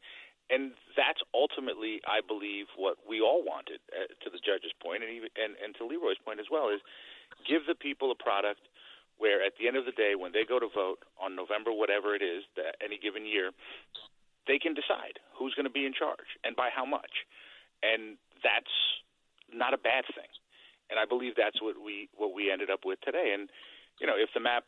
[0.49, 3.79] and that's ultimately, I believe, what we all wanted.
[3.93, 6.81] Uh, to the judge's point, and even and, and to Leroy's point as well, is
[7.47, 8.65] give the people a product
[9.17, 12.15] where at the end of the day, when they go to vote on November, whatever
[12.17, 13.53] it is, that any given year,
[14.47, 17.23] they can decide who's going to be in charge and by how much.
[17.81, 18.73] And that's
[19.53, 20.29] not a bad thing.
[20.89, 23.31] And I believe that's what we what we ended up with today.
[23.33, 23.49] And
[23.99, 24.67] you know, if the map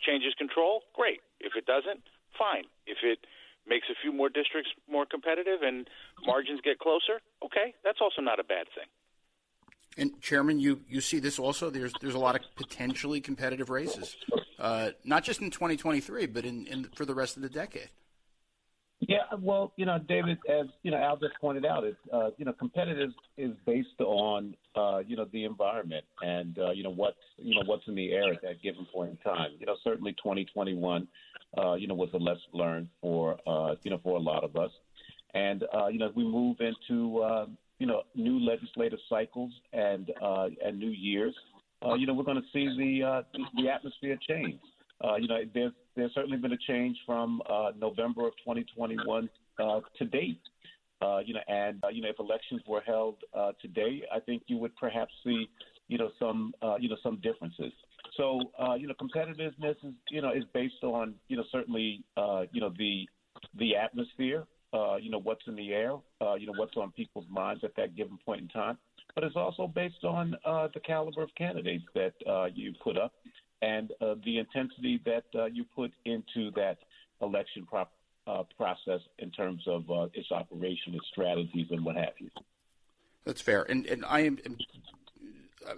[0.00, 1.20] changes control, great.
[1.40, 2.02] If it doesn't,
[2.38, 2.64] fine.
[2.86, 3.26] If it
[3.66, 5.88] makes a few more districts more competitive and
[6.26, 8.88] margins get closer, okay, that's also not a bad thing.
[9.96, 11.68] And Chairman, you, you see this also.
[11.68, 14.16] There's there's a lot of potentially competitive races,
[14.58, 17.90] uh, not just in 2023, but in, in for the rest of the decade.
[19.00, 22.44] Yeah, well, you know, David, as you know, Al just pointed out, it's uh, you
[22.44, 27.16] know, competitive is based on uh, you know the environment and uh, you know what's
[27.38, 29.52] you know what's in the air at that given point in time.
[29.58, 31.08] You know, certainly 2021,
[31.56, 34.56] uh, you know, was a lesson learned for uh, you know for a lot of
[34.56, 34.70] us,
[35.32, 37.46] and uh, you know, as we move into uh,
[37.78, 41.34] you know new legislative cycles and uh, and new years,
[41.82, 43.22] uh, you know, we're going to see the uh,
[43.56, 44.60] the atmosphere change.
[45.02, 49.80] Uh, you know, there's there's certainly been a change from uh, November of 2021 uh,
[49.98, 50.40] to date.
[51.02, 54.42] Uh, you know, and uh, you know, if elections were held uh, today, I think
[54.46, 55.48] you would perhaps see,
[55.88, 57.72] you know, some uh, you know some differences.
[58.16, 62.42] So, uh, you know, competitiveness is you know is based on you know certainly uh,
[62.52, 63.08] you know the
[63.58, 67.26] the atmosphere, uh, you know what's in the air, uh, you know what's on people's
[67.30, 68.76] minds at that given point in time.
[69.14, 73.12] But it's also based on uh, the caliber of candidates that uh, you put up
[73.62, 76.78] and uh, the intensity that uh, you put into that
[77.20, 77.86] election pro-
[78.26, 82.30] uh, process in terms of uh, its operation, its strategies, and what have you.
[83.24, 84.38] That's fair, and and I am.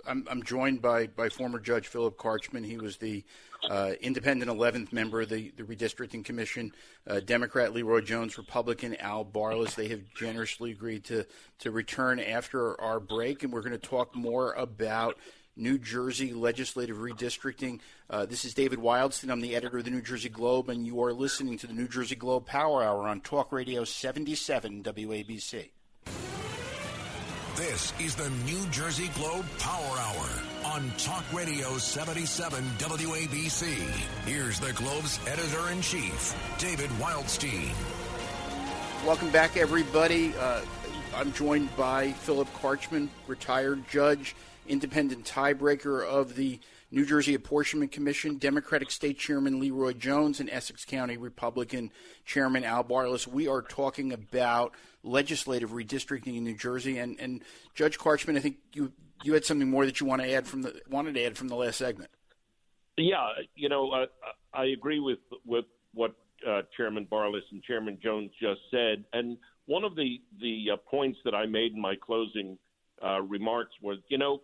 [0.07, 2.63] I'm, I'm joined by, by former Judge Philip Carchman.
[2.63, 3.25] He was the
[3.69, 6.73] uh, independent 11th member of the, the Redistricting Commission.
[7.07, 9.75] Uh, Democrat Leroy Jones, Republican Al Barlas.
[9.75, 11.27] They have generously agreed to,
[11.59, 15.19] to return after our break, and we're going to talk more about
[15.57, 17.81] New Jersey legislative redistricting.
[18.09, 19.31] Uh, this is David Wildstein.
[19.31, 21.89] I'm the editor of the New Jersey Globe, and you are listening to the New
[21.89, 25.69] Jersey Globe Power Hour on Talk Radio 77 WABC.
[27.55, 30.29] This is the New Jersey Globe Power Hour
[30.73, 33.65] on Talk Radio 77 WABC.
[34.25, 37.69] Here's the Globe's editor in chief, David Wildstein.
[39.05, 40.33] Welcome back, everybody.
[40.35, 40.63] Uh,
[41.15, 44.35] I'm joined by Philip Carchman, retired judge
[44.67, 50.85] independent tiebreaker of the New Jersey Apportionment Commission, Democratic State Chairman Leroy Jones, and Essex
[50.85, 51.91] County Republican
[52.25, 53.27] Chairman Al Barlas.
[53.27, 57.43] We are talking about legislative redistricting in New Jersey, and, and
[57.75, 58.93] Judge Carchman, I think you
[59.25, 61.49] you had something more that you want to add from the wanted to add from
[61.49, 62.11] the last segment.
[62.97, 64.07] Yeah, you know, uh,
[64.53, 66.15] I agree with with what
[66.47, 71.19] uh, Chairman Barlas and Chairman Jones just said, and one of the the uh, points
[71.25, 72.59] that I made in my closing
[73.03, 74.41] uh, remarks was, you know,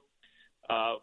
[0.70, 0.94] uh,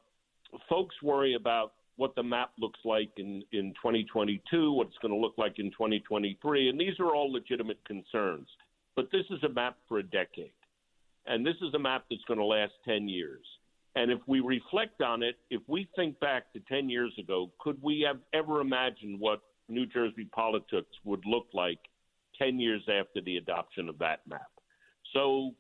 [0.70, 5.20] folks worry about what the map looks like in, in 2022, what it's going to
[5.20, 8.48] look like in 2023, and these are all legitimate concerns.
[8.96, 10.52] But this is a map for a decade,
[11.26, 13.46] and this is a map that's going to last 10 years.
[13.96, 17.82] And if we reflect on it, if we think back to 10 years ago, could
[17.82, 21.80] we have ever imagined what New Jersey politics would look like
[22.38, 24.52] 10 years after the adoption of that map?
[25.14, 25.52] So,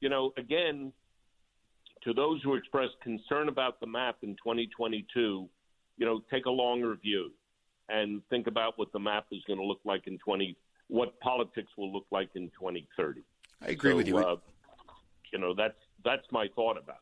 [0.00, 0.92] you know, again,
[2.06, 5.48] to those who express concern about the map in 2022,
[5.98, 7.32] you know, take a longer view
[7.88, 11.70] and think about what the map is going to look like in 20, what politics
[11.76, 13.22] will look like in 2030.
[13.60, 14.18] I agree so, with you.
[14.18, 14.36] Uh,
[15.32, 16.98] you know, that's that's my thought about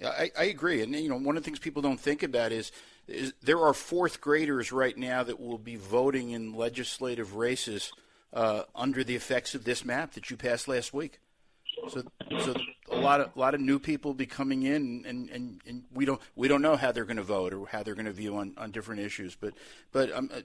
[0.00, 0.06] it.
[0.06, 2.70] I, I agree, and you know, one of the things people don't think about is,
[3.06, 7.92] is there are fourth graders right now that will be voting in legislative races
[8.32, 11.18] uh, under the effects of this map that you passed last week.
[11.88, 12.02] So,
[12.40, 12.54] so
[12.98, 16.04] a lot of a lot of new people be coming in, and, and, and we
[16.04, 18.36] don't we don't know how they're going to vote or how they're going to view
[18.36, 19.34] on, on different issues.
[19.34, 19.54] But
[19.92, 20.40] but um, uh,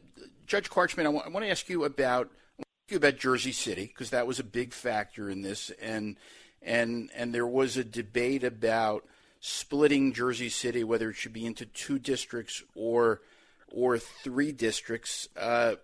[0.46, 3.86] Judge Carchman, I, w- I want to ask you about ask you about Jersey City
[3.86, 6.18] because that was a big factor in this, and
[6.62, 9.06] and and there was a debate about
[9.40, 13.22] splitting Jersey City, whether it should be into two districts or
[13.68, 15.28] or three districts.
[15.36, 15.76] Uh,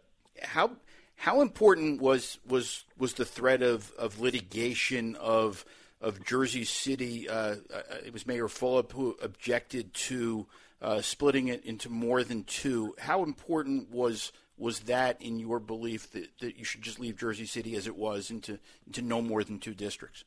[0.41, 0.71] how
[1.15, 5.65] how important was was was the threat of, of litigation of
[6.01, 7.29] of Jersey City?
[7.29, 10.47] Uh, uh it was Mayor Fulop who objected to
[10.81, 12.95] uh, splitting it into more than two.
[12.99, 17.45] How important was was that in your belief that, that you should just leave Jersey
[17.45, 20.23] City as it was into into no more than two districts?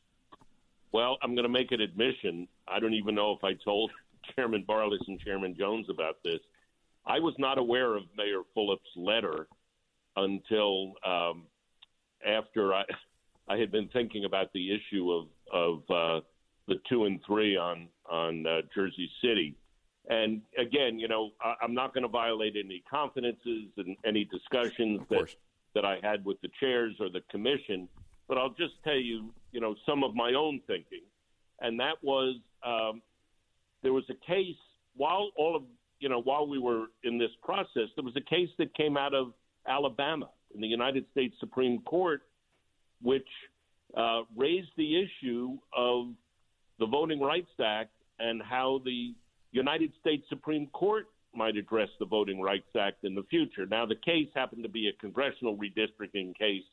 [0.91, 2.47] Well, I'm going to make an admission.
[2.67, 3.91] I don't even know if I told
[4.35, 6.39] Chairman Barlas and Chairman Jones about this.
[7.05, 9.47] I was not aware of Mayor Fulop's letter
[10.15, 11.43] until um,
[12.25, 12.83] after I,
[13.47, 16.19] I had been thinking about the issue of of uh,
[16.67, 19.55] the two and three on on uh, Jersey City.
[20.09, 25.01] And again, you know, I, I'm not going to violate any confidences and any discussions
[25.09, 25.35] that
[25.75, 27.87] that I had with the chairs or the commission.
[28.27, 31.03] But I'll just tell you, you know, some of my own thinking,
[31.61, 32.35] and that was
[32.65, 33.01] um,
[33.81, 34.55] there was a case
[34.95, 35.63] while all of
[35.99, 39.13] you know while we were in this process, there was a case that came out
[39.13, 39.33] of
[39.67, 42.21] Alabama in the United States Supreme Court,
[43.01, 43.27] which
[43.95, 46.07] uh, raised the issue of
[46.79, 49.13] the Voting Rights Act and how the
[49.51, 53.65] United States Supreme Court might address the Voting Rights Act in the future.
[53.65, 56.63] Now, the case happened to be a congressional redistricting case,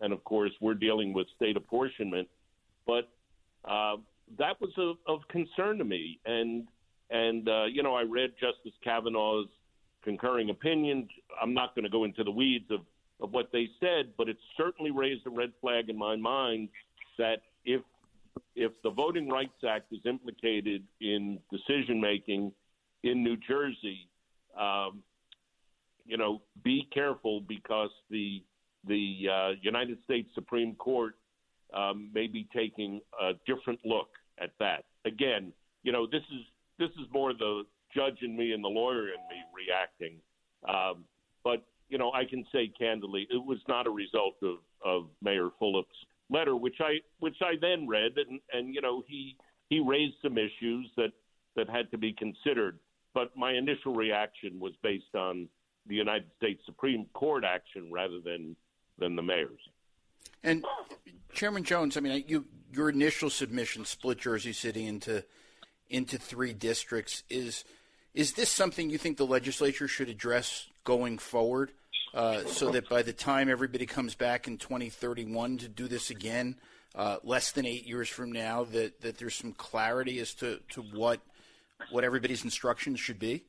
[0.00, 2.28] and of course, we're dealing with state apportionment.
[2.86, 3.08] But
[3.64, 3.96] uh,
[4.38, 6.66] that was of, of concern to me, and
[7.10, 9.48] and uh, you know, I read Justice Kavanaugh's
[10.04, 11.08] concurring opinion.
[11.40, 12.80] I'm not going to go into the weeds of,
[13.20, 16.68] of what they said, but it certainly raised a red flag in my mind
[17.18, 17.82] that if
[18.54, 22.52] if the Voting Rights Act is implicated in decision making
[23.02, 24.08] in New Jersey,
[24.58, 25.02] um,
[26.04, 28.42] you know, be careful because the
[28.86, 31.14] the uh, United States Supreme Court
[31.74, 34.84] um, may be taking a different look at that.
[35.04, 35.52] Again,
[35.82, 36.44] you know, this is
[36.78, 40.16] this is more the judge and me and the lawyer and me reacting.
[40.68, 41.04] Um,
[41.44, 45.50] but you know, I can say candidly, it was not a result of, of Mayor
[45.60, 45.88] Fulop's
[46.30, 49.36] letter, which I which I then read, and, and you know, he
[49.68, 51.12] he raised some issues that
[51.56, 52.78] that had to be considered.
[53.12, 55.48] But my initial reaction was based on
[55.86, 58.56] the United States Supreme Court action rather than
[58.98, 59.60] than the mayor's.
[60.42, 60.64] And
[61.32, 65.24] Chairman Jones, I mean, you your initial submission split Jersey City into
[65.88, 67.24] into three districts.
[67.28, 67.64] Is
[68.14, 71.72] is this something you think the legislature should address going forward,
[72.14, 76.56] uh, so that by the time everybody comes back in 2031 to do this again,
[76.94, 80.82] uh, less than eight years from now, that, that there's some clarity as to, to
[80.82, 81.20] what
[81.90, 83.44] what everybody's instructions should be?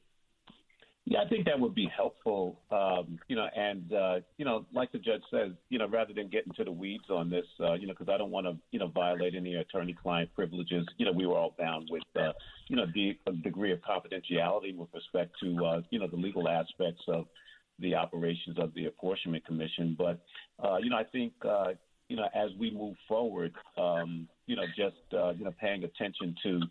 [1.06, 2.62] Yeah, I think that would be helpful.
[2.72, 6.30] Um, you know, and uh, you know, like the judge says, you know, rather than
[6.30, 8.78] get into the weeds on this, uh, you know, because I don't want to, you
[8.78, 10.86] know, violate any attorney-client privileges.
[10.98, 12.34] You know, we were all bound with, uh,
[12.68, 17.02] you know, the degree of confidentiality with respect to, uh, you know, the legal aspects
[17.08, 17.26] of
[17.82, 19.96] the operations of the apportionment commission.
[19.98, 20.20] But,
[20.64, 21.74] uh, you know, I think, uh,
[22.08, 26.36] you know, as we move forward, um, you know, just uh, you know, paying attention
[26.44, 26.62] to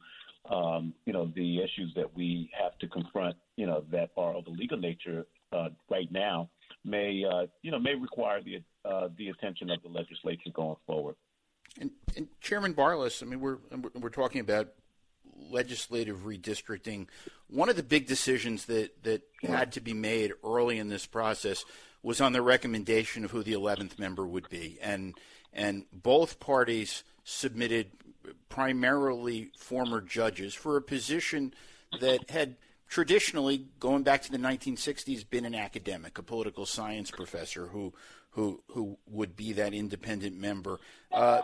[0.48, 4.46] um, you know, the issues that we have to confront, you know, that are of
[4.46, 6.48] a legal nature uh, right now
[6.84, 11.14] may, uh, you know, may require the uh, the attention of the legislature going forward.
[11.80, 13.58] And, and Chairman Barlas, I mean, we're
[13.94, 14.72] we're talking about
[15.50, 17.06] legislative redistricting.
[17.48, 21.64] One of the big decisions that that had to be made early in this process
[22.02, 25.14] was on the recommendation of who the 11th member would be, and
[25.52, 27.90] and both parties submitted
[28.48, 31.54] primarily former judges for a position
[32.00, 32.56] that had
[32.88, 37.92] traditionally, going back to the 1960s, been an academic, a political science professor who
[38.30, 40.78] who who would be that independent member.
[41.10, 41.42] Uh,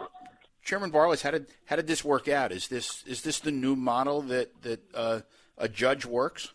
[0.66, 2.50] Chairman Barlas, how did how did this work out?
[2.50, 5.20] Is this is this the new model that that uh,
[5.56, 6.50] a judge works?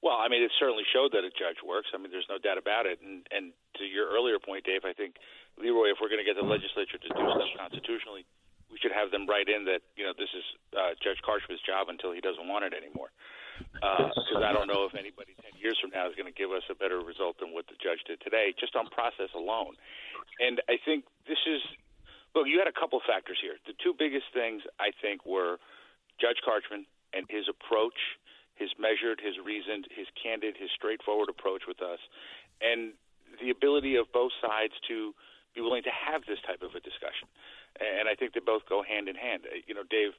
[0.00, 1.92] Well, I mean, it certainly showed that a judge works.
[1.92, 3.04] I mean, there's no doubt about it.
[3.04, 5.20] And and to your earlier point, Dave, I think
[5.60, 8.24] Leroy, if we're going to get the legislature to do stuff constitutionally,
[8.72, 11.92] we should have them write in that you know this is uh, Judge Carchman's job
[11.92, 13.12] until he doesn't want it anymore.
[13.60, 16.56] Because uh, I don't know if anybody ten years from now is going to give
[16.56, 19.76] us a better result than what the judge did today, just on process alone.
[20.40, 21.60] And I think this is
[22.34, 22.46] look.
[22.46, 23.56] You had a couple factors here.
[23.66, 25.58] The two biggest things I think were
[26.20, 27.98] Judge Carchman and his approach,
[28.54, 31.98] his measured, his reasoned, his candid, his straightforward approach with us,
[32.60, 32.94] and
[33.40, 35.14] the ability of both sides to
[35.54, 37.26] be willing to have this type of a discussion
[37.78, 39.46] and I think they both go hand in hand.
[39.46, 40.18] Uh, you know, Dave,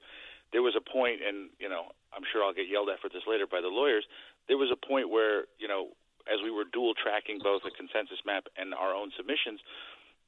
[0.56, 3.28] there was a point, and you know, I'm sure I'll get yelled at for this
[3.28, 4.06] later by the lawyers.
[4.48, 5.92] There was a point where you know,
[6.32, 9.60] as we were dual tracking both a consensus map and our own submissions,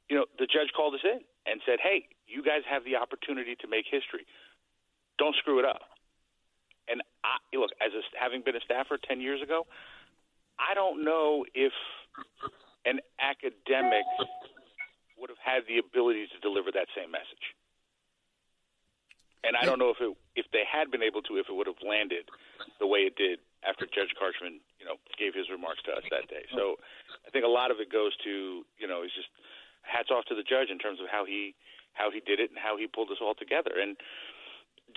[0.10, 3.56] you know, the judge called us in and said, "Hey, you guys have the opportunity
[3.62, 4.26] to make history.
[5.20, 5.82] don't screw it up.
[6.90, 9.68] And I, look, as a, having been a staffer ten years ago,
[10.60, 11.72] I don't know if
[12.86, 14.04] an academic
[15.18, 17.56] would have had the ability to deliver that same message.
[19.44, 21.68] And I don't know if it, if they had been able to, if it would
[21.68, 22.28] have landed
[22.80, 26.28] the way it did after Judge Carchman, you know, gave his remarks to us that
[26.28, 26.44] day.
[26.56, 26.80] So
[27.28, 29.32] I think a lot of it goes to, you know, it's just
[29.84, 31.56] hats off to the judge in terms of how he
[31.94, 33.78] how he did it and how he pulled us all together.
[33.78, 33.96] And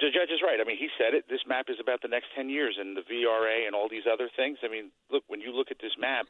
[0.01, 0.57] the judge is right.
[0.61, 1.29] I mean, he said it.
[1.29, 4.29] This map is about the next 10 years and the VRA and all these other
[4.33, 4.59] things.
[4.65, 6.25] I mean, look, when you look at this map,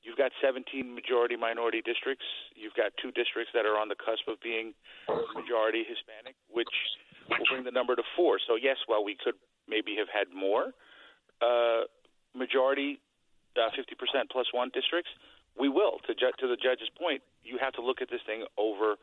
[0.00, 2.24] you've got 17 majority minority districts.
[2.56, 4.72] You've got two districts that are on the cusp of being
[5.36, 6.72] majority Hispanic, which
[7.28, 8.40] will bring the number to four.
[8.40, 9.36] So, yes, while we could
[9.68, 10.72] maybe have had more
[11.40, 11.88] uh,
[12.36, 13.00] majority
[13.56, 15.10] uh, 50% plus one districts,
[15.58, 15.98] we will.
[16.06, 18.96] To, ju- to the judge's point, you have to look at this thing over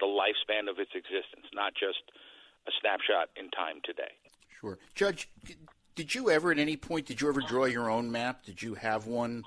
[0.00, 2.02] the lifespan of its existence, not just
[2.66, 4.12] a snapshot in time today.
[4.60, 4.78] Sure.
[4.94, 5.28] Judge,
[5.94, 8.44] did you ever at any point, did you ever draw your own map?
[8.44, 9.44] Did you have one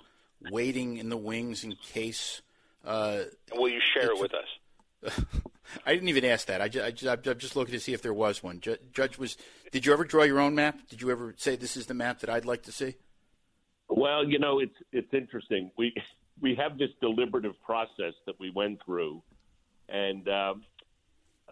[0.49, 2.41] waiting in the wings in case?
[2.85, 5.13] Uh, will you share it with us?
[5.85, 6.61] I didn't even ask that.
[6.61, 8.59] I just, I just, I'm just looking to see if there was one.
[8.59, 9.37] Judge was.
[9.71, 10.77] Did you ever draw your own map?
[10.89, 12.95] Did you ever say this is the map that I'd like to see?
[13.87, 15.71] Well, you know, it's it's interesting.
[15.77, 15.93] We
[16.41, 19.21] we have this deliberative process that we went through,
[19.89, 20.63] and um,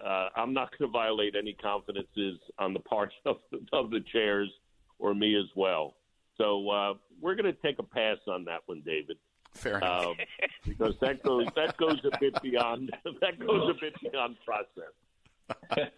[0.03, 4.01] uh, I'm not going to violate any confidences on the part of the, of the
[4.11, 4.49] chairs
[4.97, 5.95] or me as well.
[6.37, 9.17] So uh, we're going to take a pass on that one, David.
[9.53, 10.07] Fair enough.
[10.07, 10.15] Um,
[10.65, 15.91] because that goes that goes a bit beyond that goes a bit beyond process.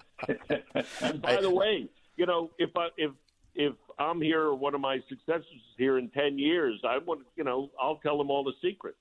[1.02, 3.12] and by the way, you know, if I if
[3.56, 7.22] if I'm here or one of my successors is here in ten years, I want
[7.36, 8.98] you know I'll tell them all the secrets.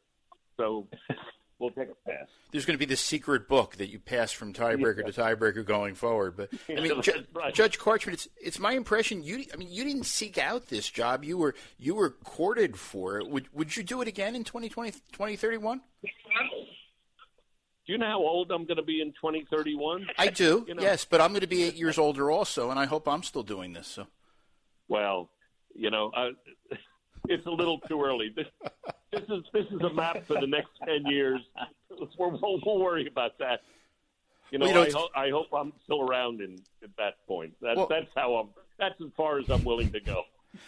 [0.56, 0.86] So
[1.58, 2.26] we'll take a pass.
[2.50, 5.10] There's going to be this secret book that you pass from tiebreaker yeah.
[5.10, 6.36] to tiebreaker going forward.
[6.36, 7.54] But I mean, Ju- right.
[7.54, 9.44] Judge Carchman, it's it's my impression you.
[9.52, 11.24] I mean, you didn't seek out this job.
[11.24, 13.28] You were you were courted for it.
[13.28, 15.80] Would would you do it again in 2020, 2031?
[17.86, 20.06] Do you know how old I'm going to be in 2031?
[20.16, 20.64] I do.
[20.68, 20.82] you know?
[20.82, 23.42] Yes, but I'm going to be eight years older also, and I hope I'm still
[23.42, 23.88] doing this.
[23.88, 24.06] So.
[24.90, 25.30] Well,
[25.74, 26.32] you know, I,
[27.28, 28.34] it's a little too early.
[28.34, 28.46] This,
[29.12, 31.40] this is this is a map for the next ten years.
[32.18, 33.60] We'll, we'll, worry about that.
[34.50, 37.52] You know, well, you I, ho- I hope I'm still around in at that point.
[37.60, 38.48] That, well, that's how I'm.
[38.78, 40.22] That's as far as I'm willing to go.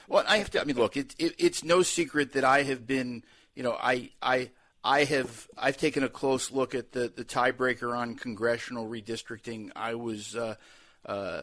[0.08, 0.60] Well, I have to.
[0.60, 3.22] I mean, look, it, it, it's no secret that I have been.
[3.54, 4.50] You know, I I
[4.84, 9.70] I have I've taken a close look at the the tiebreaker on congressional redistricting.
[9.74, 10.36] I was.
[10.36, 10.56] Uh,
[11.06, 11.42] uh,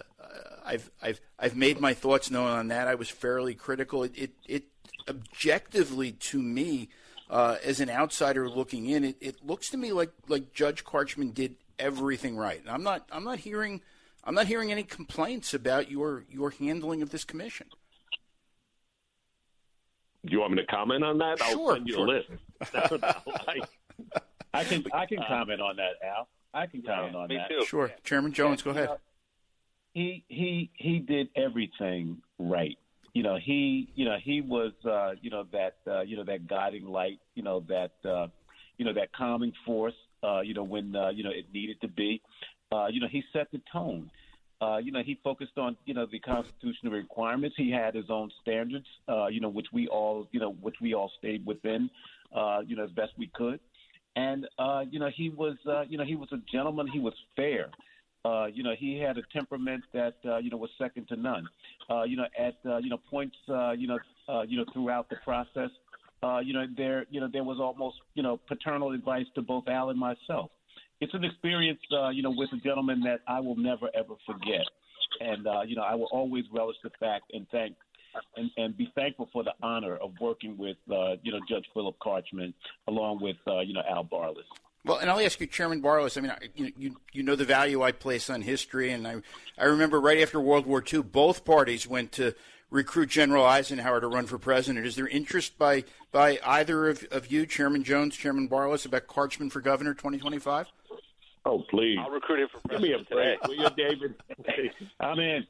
[0.65, 2.87] I've I've I've made my thoughts known on that.
[2.87, 4.03] I was fairly critical.
[4.03, 4.63] It it, it
[5.09, 6.89] objectively to me,
[7.29, 11.31] uh, as an outsider looking in, it, it looks to me like like Judge Carchman
[11.31, 12.59] did everything right.
[12.59, 13.81] And I'm not I'm not hearing
[14.23, 17.67] I'm not hearing any complaints about your your handling of this commission.
[20.25, 21.39] Do you want me to comment on that?
[21.39, 22.05] Sure, I'll send you sure.
[22.05, 22.29] a list.
[23.47, 23.59] I,
[24.53, 26.27] I can I can comment on that, Al.
[26.53, 27.49] I can comment yeah, on that.
[27.49, 27.65] Too.
[27.65, 28.89] Sure, Chairman Jones, go ahead.
[29.99, 32.77] He he he did everything right
[33.13, 36.47] you know he you know he was uh, you know that uh, you know that
[36.47, 38.27] guiding light you know that uh,
[38.77, 41.89] you know that calming force uh, you know when uh, you know it needed to
[41.89, 42.21] be
[42.71, 44.09] uh, you know he set the tone
[44.61, 48.31] uh, you know he focused on you know the constitutional requirements he had his own
[48.41, 51.89] standards uh, you know which we all you know which we all stayed within
[52.33, 53.59] uh, you know as best we could
[54.15, 57.13] and uh, you know he was uh, you know he was a gentleman he was
[57.35, 57.69] fair
[58.25, 61.47] uh, you know, he had a temperament that uh, you know was second to none.
[61.89, 63.97] Uh, you know, at uh, you know points, uh, you know,
[64.27, 65.69] uh, you know throughout the process,
[66.21, 69.67] uh, you know there, you know there was almost you know paternal advice to both
[69.67, 70.51] Al and myself.
[71.01, 74.65] It's an experience, uh, you know, with a gentleman that I will never ever forget,
[75.21, 77.75] and uh, you know I will always relish the fact and thank
[78.35, 81.95] and, and be thankful for the honor of working with uh, you know Judge Philip
[82.03, 82.53] Carchman
[82.87, 84.43] along with uh, you know Al Barlas.
[84.85, 86.17] Well, and I'll ask you, Chairman Barlas.
[86.17, 89.21] I mean, you, you you know the value I place on history, and I
[89.57, 92.33] I remember right after World War II, both parties went to
[92.69, 94.85] recruit General Eisenhower to run for president.
[94.85, 99.49] Is there interest by by either of, of you, Chairman Jones, Chairman Barlas, about Carchman
[99.49, 100.67] for governor 2025?
[101.45, 101.97] Oh, please!
[101.99, 103.07] I'll recruit him for president.
[103.09, 104.15] Give me a break, will you, David?
[104.99, 105.47] I'm in.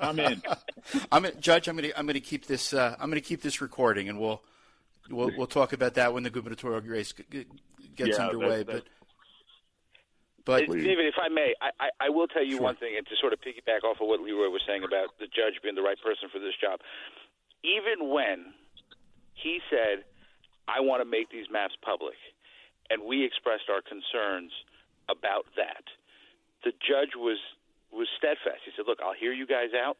[0.00, 0.42] I'm in.
[1.12, 1.68] I'm in, Judge.
[1.68, 4.08] I'm going to I'm going to keep this uh, I'm going to keep this recording,
[4.08, 4.42] and we'll
[5.10, 7.14] we'll we'll talk about that when the gubernatorial race
[7.96, 8.62] gets yeah, underway.
[8.62, 8.84] That, but
[10.44, 12.62] but David, if I may, I, I, I will tell you sure.
[12.62, 15.26] one thing, and to sort of piggyback off of what Leroy was saying about the
[15.26, 16.80] judge being the right person for this job.
[17.62, 18.50] Even when
[19.34, 20.02] he said,
[20.66, 22.18] "I want to make these maps public,"
[22.90, 24.50] and we expressed our concerns
[25.08, 25.84] about that,
[26.64, 27.38] the judge was
[27.92, 28.66] was steadfast.
[28.66, 29.96] He said, "Look, I'll hear you guys out.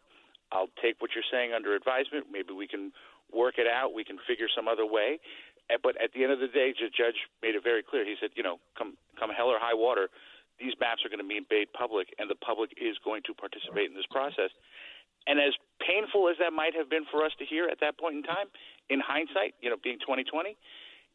[0.50, 2.26] I'll take what you're saying under advisement.
[2.32, 2.92] Maybe we can
[3.30, 3.94] work it out.
[3.94, 5.20] We can figure some other way."
[5.80, 8.04] But at the end of the day, the judge made it very clear.
[8.04, 10.10] He said, "You know, come come hell or high water,
[10.58, 13.88] these maps are going to be made public, and the public is going to participate
[13.88, 14.50] in this process."
[15.26, 18.16] And as painful as that might have been for us to hear at that point
[18.16, 18.50] in time,
[18.90, 20.56] in hindsight, you know, being 2020,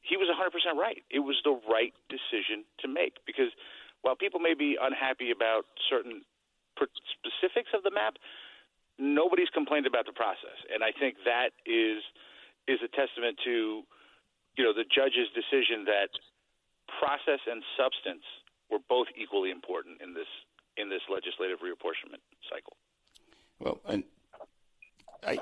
[0.02, 1.04] he was 100% right.
[1.10, 3.52] It was the right decision to make because
[4.02, 6.24] while people may be unhappy about certain
[7.20, 8.16] specifics of the map,
[8.98, 12.04] nobody's complained about the process, and I think that is
[12.68, 13.84] is a testament to
[14.58, 16.10] you know the judge's decision that
[17.00, 18.26] process and substance
[18.70, 20.28] were both equally important in this
[20.76, 22.76] in this legislative reapportionment cycle.
[23.60, 24.04] Well, and
[25.26, 25.40] I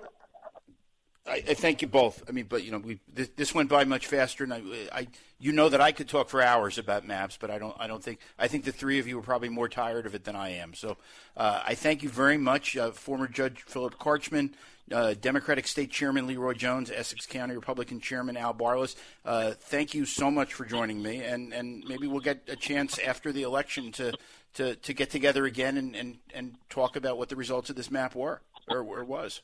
[1.28, 2.24] I, I, thank you both.
[2.30, 4.62] I mean, but you know, we this, this went by much faster, and I,
[4.92, 5.08] I,
[5.40, 7.76] you know that I could talk for hours about maps, but I don't.
[7.80, 8.20] I don't think.
[8.38, 10.76] I think the three of you are probably more tired of it than I am.
[10.76, 10.98] So,
[11.36, 14.56] uh, I thank you very much, uh, former Judge Philip Carchman,
[14.92, 18.96] uh, Democratic State Chairman Leroy Jones, Essex County Republican Chairman Al Barlas.
[19.26, 23.00] Uh, thank you so much for joining me, and and maybe we'll get a chance
[23.00, 24.14] after the election to
[24.56, 27.92] to, to get together again and, and, and talk about what the results of this
[27.92, 29.42] map were or, or was.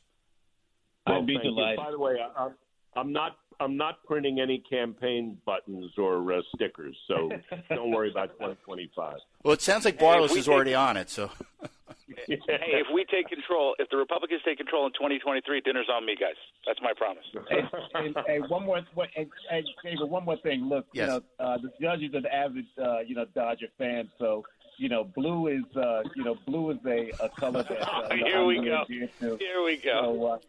[1.08, 1.80] Well, I'd be delighted.
[1.80, 1.86] You.
[1.86, 2.50] By the way, I,
[2.96, 7.30] I'm not I'm not printing any campaign buttons or uh, stickers, so
[7.70, 9.18] don't worry about 2025.
[9.44, 11.12] Well, it sounds like Barlas hey, is take, already on it.
[11.12, 11.30] So,
[12.18, 16.16] hey, if we take control, if the Republicans take control in 2023, dinner's on me,
[16.20, 16.34] guys.
[16.66, 17.24] That's my promise.
[17.50, 17.62] hey,
[17.94, 18.82] hey, hey, one more,
[19.14, 20.68] hey, hey, David, one more thing.
[20.68, 21.06] Look, yes.
[21.06, 24.44] you know, uh, the judge is an avid, uh, you know, Dodger fan, so
[24.82, 27.88] you know, blue is uh, you know, blue is a, a color that.
[27.88, 28.84] Uh, Here we go.
[28.88, 30.40] Here we go.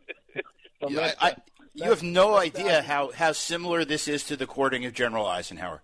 [0.81, 1.37] So, uh, so I, I,
[1.75, 5.83] you have no idea how, how similar this is to the courting of General Eisenhower.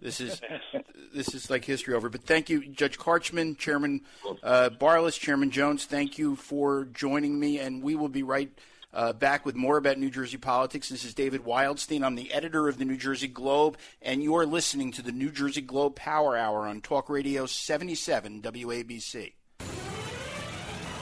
[0.00, 0.40] This is
[1.14, 2.08] this is like history over.
[2.08, 4.00] But thank you, Judge Carchman, Chairman
[4.42, 5.84] uh, Barlas, Chairman Jones.
[5.84, 8.50] Thank you for joining me, and we will be right
[8.92, 10.88] uh, back with more about New Jersey politics.
[10.88, 12.04] This is David Wildstein.
[12.04, 15.60] I'm the editor of the New Jersey Globe, and you're listening to the New Jersey
[15.60, 19.32] Globe Power Hour on Talk Radio 77 WABC.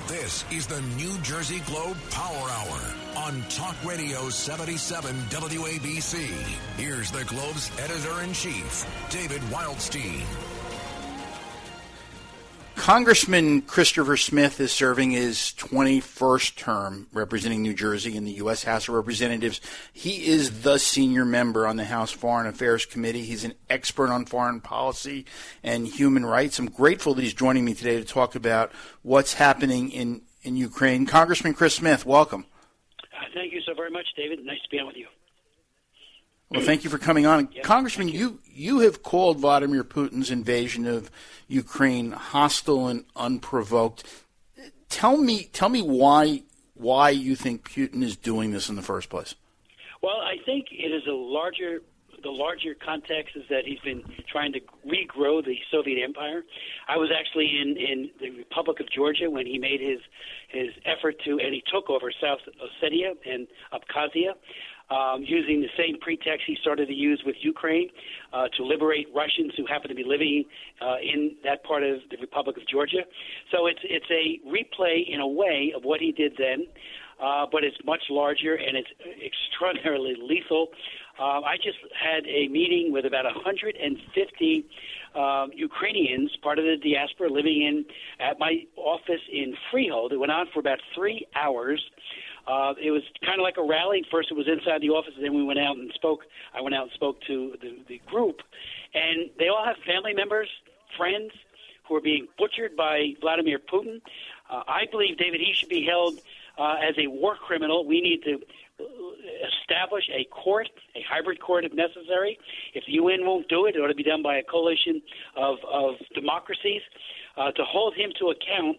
[0.09, 2.81] This is the New Jersey Globe Power Hour
[3.17, 6.29] on Talk Radio 77 WABC.
[6.77, 10.23] Here's the Globe's editor in chief, David Wildstein.
[12.77, 18.63] Congressman Christopher Smith is serving his 21st term representing New Jersey in the U.S.
[18.63, 19.61] House of Representatives.
[19.93, 23.23] He is the senior member on the House Foreign Affairs Committee.
[23.23, 25.25] He's an expert on foreign policy
[25.65, 26.59] and human rights.
[26.59, 28.71] I'm grateful that he's joining me today to talk about
[29.03, 31.07] what's happening in, in Ukraine.
[31.07, 32.45] Congressman Chris Smith, welcome.
[33.35, 34.45] Thank you so very much, David.
[34.45, 35.07] Nice to be on with you.
[36.57, 38.09] Well, thank you for coming on, Congressman.
[38.09, 38.15] You.
[38.15, 41.11] you you have called Vladimir Putin's invasion of
[41.47, 44.05] Ukraine hostile and unprovoked.
[44.89, 46.43] Tell me, tell me why
[46.75, 49.35] why you think Putin is doing this in the first place.
[50.03, 51.81] Well, I think it is a larger
[52.23, 56.43] the larger context is that he's been trying to regrow the Soviet Empire.
[56.89, 60.01] I was actually in in the Republic of Georgia when he made his
[60.49, 64.33] his effort to and he took over South Ossetia and Abkhazia
[64.91, 67.89] um, using the same pretext he started to use with Ukraine
[68.33, 70.45] uh, to liberate Russians who happen to be living
[70.81, 73.03] uh, in that part of the Republic of Georgia.
[73.51, 76.67] So it's it's a replay in a way of what he did then.
[77.19, 78.91] Uh, but it's much larger and it's
[79.25, 80.69] extraordinarily lethal.
[81.19, 84.67] Uh, I just had a meeting with about 150
[85.15, 87.87] um, Ukrainians, part of the diaspora, living in
[88.21, 90.13] at my office in Freehold.
[90.13, 91.83] It went on for about three hours.
[92.47, 94.05] Uh, it was kind of like a rally.
[94.11, 96.21] First, it was inside the office, and then we went out and spoke.
[96.55, 98.41] I went out and spoke to the, the group,
[98.95, 100.49] and they all have family members,
[100.97, 101.33] friends
[101.89, 104.01] who are being butchered by Vladimir Putin.
[104.51, 106.21] Uh, I believe, David, he should be held
[106.59, 107.87] uh, as a war criminal.
[107.87, 108.39] We need to
[109.61, 112.39] establish a court, a hybrid court if necessary.
[112.75, 115.03] If the UN won't do it, it ought to be done by a coalition
[115.37, 116.83] of, of democracies
[117.37, 118.77] uh, to hold him to account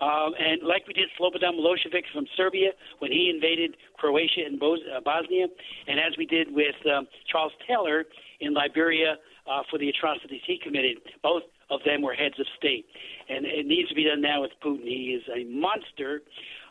[0.00, 2.70] um, and like we did Slobodan Milosevic from Serbia
[3.00, 5.46] when he invaded Croatia and uh, Bosnia,
[5.86, 8.04] and as we did with um, Charles Taylor
[8.40, 9.16] in Liberia
[9.50, 10.98] uh, for the atrocities he committed.
[11.22, 12.86] Both of them were heads of state.
[13.28, 14.84] And it needs to be done now with Putin.
[14.84, 16.22] He is a monster,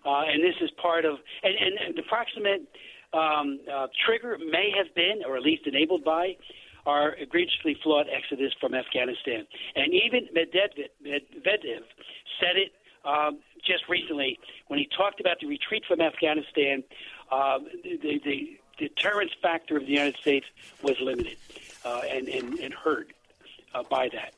[0.05, 2.67] uh, and this is part of, and, and, and the proximate
[3.13, 6.35] um, uh, trigger may have been, or at least enabled by,
[6.85, 9.45] our egregiously flawed exodus from Afghanistan.
[9.75, 11.83] And even Medvedev, Medvedev
[12.39, 12.71] said it
[13.07, 16.83] um, just recently when he talked about the retreat from Afghanistan.
[17.31, 20.45] Uh, the, the, deterrence factor of the United States
[20.83, 21.35] was limited
[21.83, 23.11] uh, and, and, and hurt
[23.73, 24.35] uh, by that,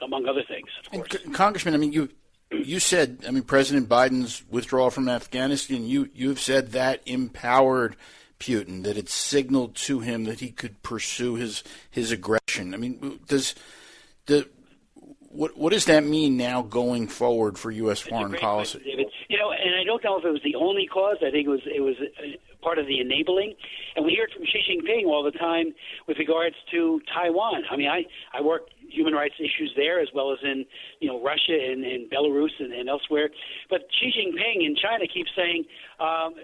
[0.00, 0.68] among other things.
[0.84, 1.24] Of course.
[1.24, 2.08] And, Congressman, I mean, you
[2.52, 7.96] you said, I mean, President Biden's withdrawal from Afghanistan, you, you've said that empowered
[8.38, 12.74] Putin, that it signaled to him that he could pursue his, his aggression.
[12.74, 13.54] I mean, does
[14.26, 14.48] the,
[15.32, 18.00] what, what does that mean now going forward for U.S.
[18.00, 18.78] foreign policy?
[18.78, 21.16] Question, you know, and I don't know if it was the only cause.
[21.26, 21.96] I think it was it was
[22.62, 23.54] part of the enabling.
[23.96, 25.74] And we hear it from Xi Jinping all the time
[26.06, 27.64] with regards to Taiwan.
[27.70, 30.64] I mean, I I work human rights issues there as well as in
[31.00, 33.30] you know Russia and, and Belarus and, and elsewhere.
[33.68, 35.64] But Xi Jinping in China keeps saying,
[35.98, 36.34] um,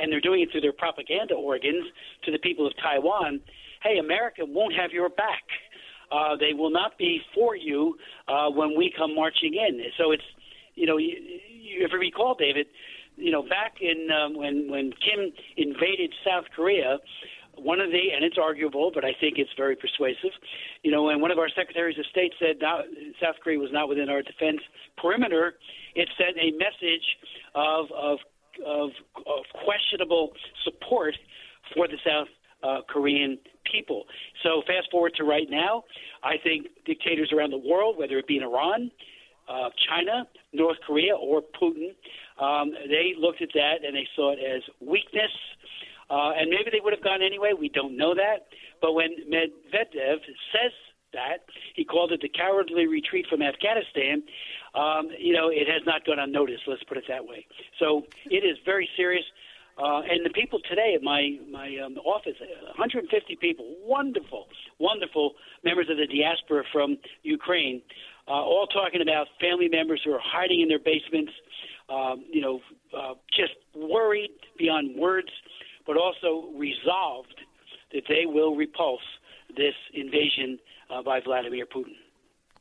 [0.00, 1.86] and they're doing it through their propaganda organs
[2.24, 3.40] to the people of Taiwan,
[3.82, 5.44] "Hey, America won't have your back.
[6.14, 7.96] Uh, they will not be for you
[8.28, 10.22] uh, when we come marching in." So it's
[10.74, 11.16] you know, you,
[11.50, 12.66] you, if you recall, David,
[13.16, 16.98] you know, back in um, when when Kim invaded South Korea,
[17.56, 20.32] one of the and it's arguable, but I think it's very persuasive.
[20.82, 22.84] You know, when one of our secretaries of state said not,
[23.22, 24.60] South Korea was not within our defense
[24.98, 25.54] perimeter,
[25.94, 27.06] it sent a message
[27.54, 28.18] of of
[28.64, 28.90] of,
[29.26, 30.32] of questionable
[30.64, 31.14] support
[31.74, 32.28] for the South
[32.62, 33.38] uh, Korean
[33.70, 34.04] people.
[34.42, 35.84] So fast forward to right now,
[36.22, 38.90] I think dictators around the world, whether it be in Iran,
[39.48, 41.94] uh, China, North Korea, or Putin,
[42.40, 45.30] um, they looked at that and they saw it as weakness.
[46.10, 47.52] Uh, and maybe they would have gone anyway.
[47.58, 48.46] We don't know that.
[48.80, 50.16] But when Medvedev
[50.52, 50.72] says
[51.12, 54.22] that, he called it the cowardly retreat from Afghanistan.
[54.74, 56.62] Um, you know, it has not gone unnoticed.
[56.66, 57.46] Let's put it that way.
[57.78, 59.24] So it is very serious.
[59.76, 64.46] Uh, and the people today at my my um, office, 150 people, wonderful,
[64.78, 65.32] wonderful
[65.64, 67.82] members of the diaspora from Ukraine,
[68.28, 71.32] uh, all talking about family members who are hiding in their basements,
[71.88, 72.60] um, you know,
[72.96, 75.28] uh, just worried beyond words,
[75.86, 77.34] but also resolved
[77.92, 79.02] that they will repulse
[79.56, 80.58] this invasion
[80.90, 81.94] uh, by Vladimir Putin.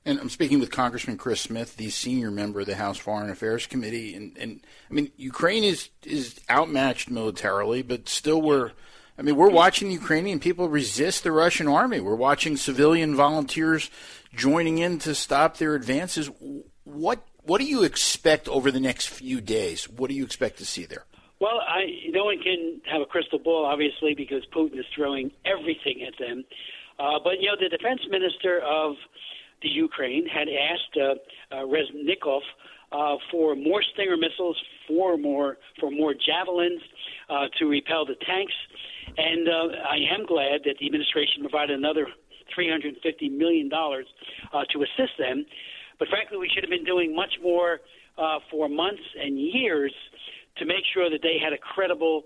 [0.05, 3.65] And I'm speaking with Congressman Chris Smith, the senior member of the House Foreign Affairs
[3.65, 8.71] Committee, and, and I mean Ukraine is is outmatched militarily, but still we're
[9.17, 11.99] I mean, we're watching Ukrainian people resist the Russian army.
[11.99, 13.91] We're watching civilian volunteers
[14.33, 16.29] joining in to stop their advances.
[16.83, 19.89] What what do you expect over the next few days?
[19.89, 21.05] What do you expect to see there?
[21.39, 26.01] Well, I, no one can have a crystal ball, obviously, because Putin is throwing everything
[26.07, 26.45] at them.
[26.97, 28.95] Uh, but you know, the defense minister of
[29.63, 32.41] the Ukraine had asked uh, uh, Reznikov
[32.91, 34.57] uh, for more Stinger missiles,
[34.87, 36.81] for more for more javelins
[37.29, 38.53] uh, to repel the tanks.
[39.17, 42.07] And uh, I am glad that the administration provided another
[42.57, 45.45] $350 million uh, to assist them.
[45.99, 47.79] But frankly, we should have been doing much more
[48.17, 49.93] uh, for months and years
[50.57, 52.23] to make sure that they had a credible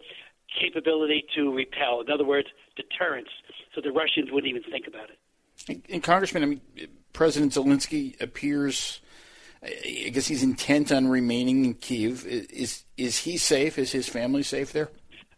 [0.59, 2.01] capability to repel.
[2.01, 3.29] In other words, deterrence,
[3.75, 5.17] so the Russians wouldn't even think about it.
[5.69, 6.61] And, and Congressman, I mean,
[7.17, 9.01] President Zelensky appears.
[9.63, 12.23] I guess he's intent on remaining in Kiev.
[12.27, 13.79] Is is he safe?
[13.79, 14.91] Is his family safe there?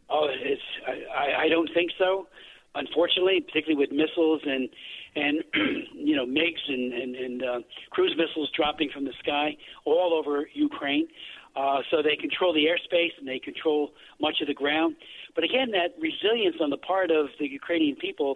[0.10, 2.28] Oh, it's I, I don't think so.
[2.76, 4.68] Unfortunately, particularly with missiles and
[5.16, 5.42] and
[5.96, 7.60] you know MiGs and and, and uh,
[7.92, 9.56] cruise missiles dropping from the sky
[9.86, 11.08] all over Ukraine.
[11.56, 14.96] Uh, so they control the airspace and they control much of the ground.
[15.34, 18.36] But again, that resilience on the part of the Ukrainian people,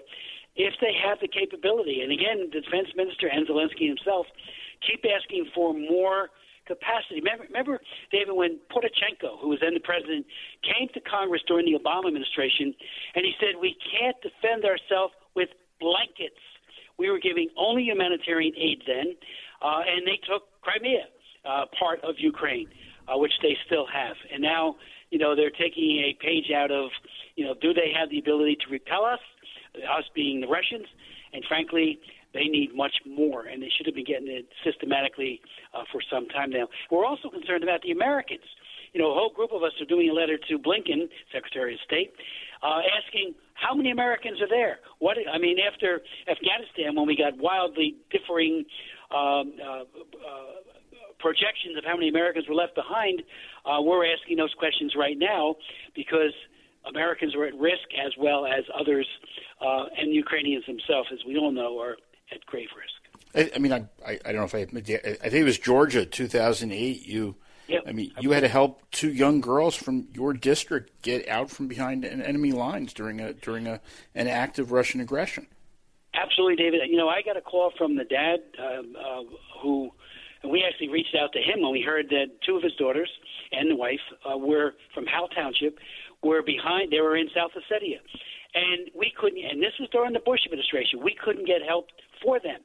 [0.56, 4.28] if they have the capability, and again, the defense minister and Zelensky himself
[4.86, 6.30] keep asking for more
[6.66, 7.20] capacity.
[7.20, 7.82] Remember, remember,
[8.12, 10.26] David, when Poroshenko, who was then the president,
[10.64, 12.74] came to Congress during the Obama administration,
[13.16, 15.50] and he said, "We can't defend ourselves with
[15.80, 16.40] blankets."
[16.98, 19.16] We were giving only humanitarian aid then,
[19.62, 21.08] uh, and they took Crimea,
[21.46, 22.70] uh, part of Ukraine,
[23.08, 24.16] uh, which they still have.
[24.32, 24.78] And now,
[25.10, 26.92] you know, they're taking a page out of,
[27.36, 29.20] you know, do they have the ability to repel us,
[29.76, 30.86] us being the Russians?
[31.34, 32.00] And frankly,
[32.34, 35.42] they need much more, and they should have been getting it systematically
[35.74, 36.68] uh, for some time now.
[36.90, 38.46] We're also concerned about the Americans.
[38.94, 41.80] You know, a whole group of us are doing a letter to Blinken, Secretary of
[41.86, 42.14] State,
[42.62, 44.80] uh, asking how many Americans are there.
[45.00, 48.66] What I mean, after Afghanistan, when we got wildly differing
[49.12, 49.86] um, uh, uh,
[51.20, 53.24] projections of how many Americans were left behind,
[53.66, 55.56] uh, we're asking those questions right now
[55.96, 56.34] because
[56.88, 59.08] Americans were at risk as well as others,
[59.62, 61.98] uh, and Ukrainians themselves, as we all know, are
[62.32, 63.04] at grave risk.
[63.36, 66.06] I, I mean, I, I, I don't know if I, I think it was Georgia,
[66.06, 67.06] 2008.
[67.06, 67.36] You,
[67.68, 67.84] yep.
[67.88, 71.68] I mean, you had to help two young girls from your district get out from
[71.68, 73.82] behind enemy lines during a during a
[74.16, 75.48] an act of Russian aggression.
[76.14, 76.82] Absolutely, David.
[76.88, 79.24] You know, I got a call from the dad um, uh,
[79.62, 79.90] who,
[80.44, 83.10] and we actually reached out to him when we heard that two of his daughters
[83.52, 85.80] and the wife uh, were from Howell Township,
[86.24, 86.92] were behind.
[86.92, 88.00] They were in South Ossetia,
[88.56, 89.44] and we couldn't.
[89.44, 91.02] And this was during the Bush administration.
[91.04, 91.88] We couldn't get help
[92.22, 92.60] for them.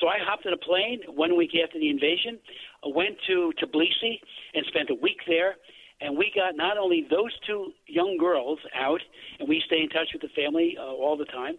[0.00, 2.38] So I hopped in a plane one week after the invasion,
[2.84, 4.20] uh, went to Tbilisi
[4.54, 5.56] and spent a week there.
[6.00, 9.00] And we got not only those two young girls out,
[9.38, 11.56] and we stay in touch with the family uh, all the time,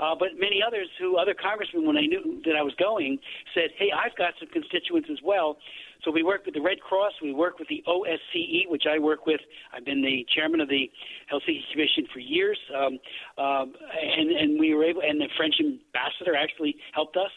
[0.00, 3.18] uh, but many others who, other congressmen, when they knew that I was going,
[3.54, 5.58] said, Hey, I've got some constituents as well.
[6.04, 9.26] So we work with the Red Cross, we work with the OSCE, which I work
[9.26, 9.40] with.
[9.72, 10.90] I've been the chairman of the
[11.32, 12.98] Helsinki Commission for years, um,
[13.38, 13.72] um,
[14.18, 17.30] and and we were able, and the French ambassador actually helped us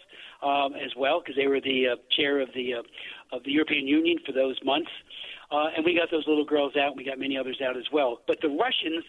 [0.43, 3.87] um, as well because they were the uh, chair of the uh, of the European
[3.87, 4.91] Union for those months.
[5.49, 6.89] Uh, and we got those little girls out.
[6.89, 8.19] And we got many others out as well.
[8.27, 9.03] But the Russians,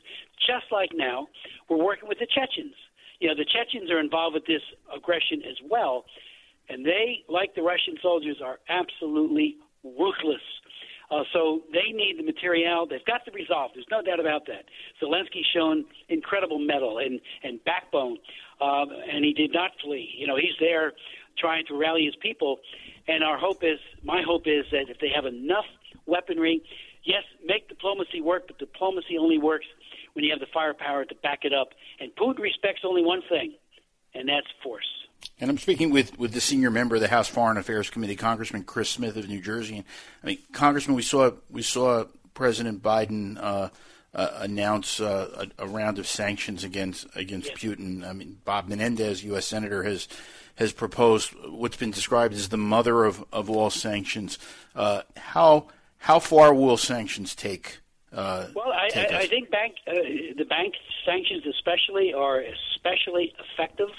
[0.47, 1.27] just like now,
[1.69, 2.75] were working with the Chechens.
[3.19, 4.63] You know, the Chechens are involved with this
[4.95, 6.05] aggression as well,
[6.69, 10.43] and they, like the Russian soldiers, are absolutely ruthless.
[11.11, 12.87] Uh, so they need the material.
[12.87, 13.71] They've got the resolve.
[13.75, 14.65] There's no doubt about that.
[15.03, 18.19] Zelensky's shown incredible mettle and and backbone,
[18.61, 20.11] um, and he did not flee.
[20.19, 20.93] You know, he's there
[21.39, 22.59] trying to rally his people.
[23.07, 25.65] And our hope is, my hope is that if they have enough
[26.07, 26.63] weaponry,
[27.05, 29.67] yes, make diplomacy work, but diplomacy only works
[30.13, 31.69] when you have the firepower to back it up.
[32.01, 33.55] And Putin respects only one thing,
[34.15, 34.98] and that's force.
[35.41, 38.65] And I'm speaking with, with the senior member of the House Foreign Affairs Committee, Congressman
[38.65, 39.77] Chris Smith of New Jersey.
[39.77, 39.85] And
[40.23, 43.69] I mean, Congressman, we saw we saw President Biden uh,
[44.15, 47.59] uh, announce uh, a, a, round of sanctions against against yes.
[47.59, 48.07] Putin.
[48.07, 49.47] I mean, Bob Menendez, U.S.
[49.47, 50.09] senator, has
[50.57, 54.39] has proposed what's been described as the mother of, of all sanctions.
[54.75, 57.79] Uh, how how far will sanctions take?
[58.13, 59.93] Uh, well, I, take I, I, think bank uh,
[60.37, 63.91] the bank sanctions especially are especially effective.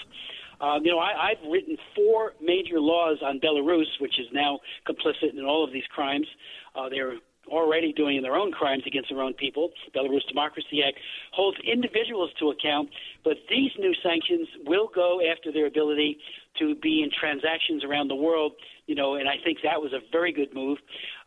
[0.61, 5.37] Um, you know, I, I've written four major laws on Belarus, which is now complicit
[5.37, 6.27] in all of these crimes.
[6.75, 7.15] Uh, they're
[7.47, 9.71] already doing their own crimes against their own people.
[9.95, 10.97] Belarus Democracy Act
[11.31, 12.89] holds individuals to account,
[13.23, 16.17] but these new sanctions will go after their ability
[16.59, 18.53] to be in transactions around the world.
[18.89, 20.79] You know, and I think that was a very good move,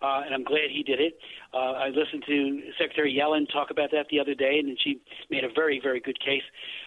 [0.03, 1.17] uh, and I'm glad he did it.
[1.55, 5.01] Uh, I listened to Secretary Yellen talk about that the other day, and she
[5.31, 6.43] made a very, very good case.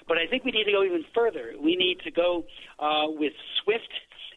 [0.05, 1.53] But I think we need to go even further.
[1.57, 2.43] We need to go
[2.78, 3.32] uh, with
[3.63, 3.89] SWIFT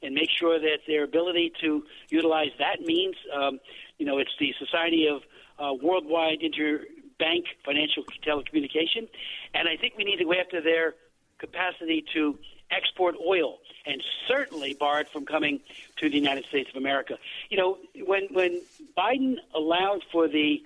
[0.02, 3.58] and make sure that their ability to utilize that means, um,
[3.98, 5.22] you know, it's the Society of
[5.58, 9.08] uh, Worldwide Interbank Financial Telecommunication,
[9.54, 10.94] and I think we need to go after their
[11.38, 12.38] capacity to
[12.70, 15.60] export oil and certainly barred from coming
[15.96, 17.18] to the United States of America.
[17.48, 18.60] You know, when when
[18.96, 20.62] Biden allowed for the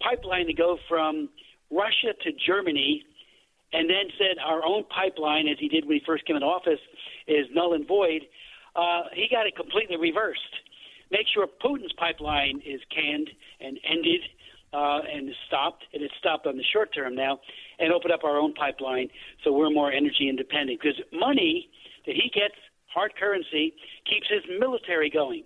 [0.00, 1.28] pipeline to go from
[1.70, 3.04] Russia to Germany
[3.72, 6.80] and then said our own pipeline, as he did when he first came into office,
[7.26, 8.22] is null and void,
[8.74, 10.40] uh, he got it completely reversed.
[11.10, 14.20] Make sure Putin's pipeline is canned and ended
[14.72, 17.40] uh, and stopped, and it's stopped on the short term now,
[17.78, 19.08] and open up our own pipeline
[19.44, 20.80] so we're more energy independent.
[20.80, 21.68] Because money
[22.06, 22.54] that he gets,
[22.86, 23.74] hard currency,
[24.08, 25.44] keeps his military going.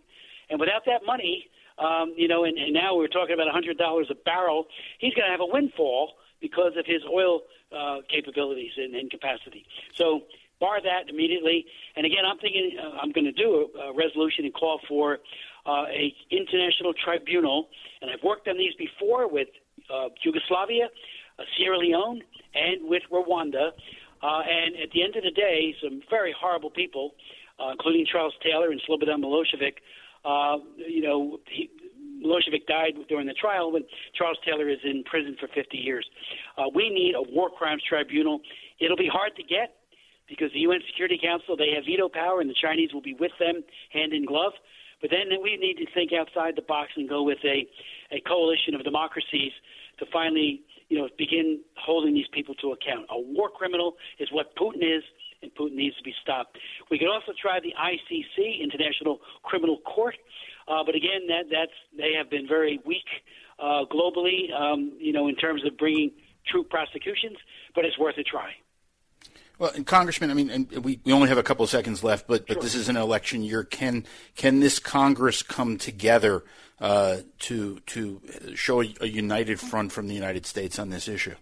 [0.50, 1.46] And without that money,
[1.78, 4.66] um, you know, and, and now we're talking about $100 a barrel,
[4.98, 7.40] he's going to have a windfall because of his oil
[7.76, 9.64] uh, capabilities and, and capacity.
[9.94, 10.22] So
[10.60, 11.66] bar that immediately.
[11.96, 15.18] And again, I'm thinking uh, I'm going to do a, a resolution and call for
[15.66, 17.68] uh, a international tribunal.
[18.00, 19.48] And I've worked on these before with
[19.92, 20.88] uh, Yugoslavia,
[21.38, 22.22] uh, Sierra Leone,
[22.54, 23.70] and with Rwanda.
[24.22, 27.14] Uh, and at the end of the day, some very horrible people,
[27.58, 29.82] uh, including Charles Taylor and Slobodan Milosevic.
[30.24, 31.68] Uh, you know, he,
[32.24, 33.82] Milosevic died during the trial, but
[34.14, 36.06] Charles Taylor is in prison for 50 years.
[36.56, 38.40] Uh, we need a war crimes tribunal.
[38.78, 39.74] It'll be hard to get
[40.28, 43.32] because the UN Security Council they have veto power, and the Chinese will be with
[43.40, 44.52] them hand in glove.
[45.02, 47.66] But then we need to think outside the box and go with a,
[48.14, 49.52] a coalition of democracies
[49.98, 53.06] to finally, you know, begin holding these people to account.
[53.10, 55.02] A war criminal is what Putin is,
[55.42, 56.56] and Putin needs to be stopped.
[56.88, 60.14] We could also try the ICC, International Criminal Court,
[60.68, 63.08] uh, but again, that that's they have been very weak
[63.58, 66.12] uh, globally, um, you know, in terms of bringing
[66.46, 67.36] true prosecutions.
[67.74, 68.52] But it's worth a try.
[69.62, 72.48] Well, Congressman, I mean, and we, we only have a couple of seconds left, but
[72.48, 72.62] but sure.
[72.64, 73.62] this is an election year.
[73.62, 74.04] Can
[74.34, 76.42] can this Congress come together
[76.80, 78.20] uh, to to
[78.56, 81.36] show a, a, united front from the United States on this issue?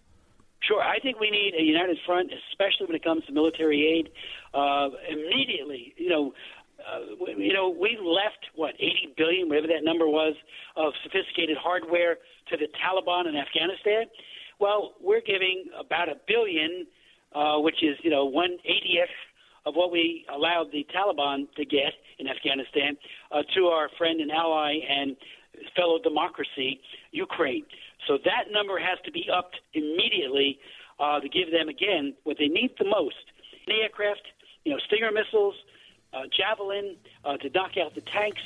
[0.61, 4.11] Sure, I think we need a united front, especially when it comes to military aid.
[4.53, 6.35] Uh, immediately, you know.
[6.81, 10.35] Uh, you know, we left what 80 billion, whatever that number was,
[10.77, 12.17] of sophisticated hardware
[12.49, 14.05] to the Taliban in Afghanistan.
[14.59, 16.87] Well, we're giving about a billion
[17.35, 19.11] uh, which is you know one eightieth
[19.67, 22.97] of what we allowed the Taliban to get in Afghanistan,
[23.31, 25.17] uh, to our friend and ally and
[25.77, 26.81] fellow democracy,
[27.13, 27.65] Ukraine.
[28.07, 30.59] So that number has to be upped immediately
[30.99, 33.17] uh, to give them again what they need the most:
[33.69, 34.23] aircraft,
[34.65, 35.55] you know, Stinger missiles,
[36.13, 38.43] uh, javelin uh, to knock out the tanks,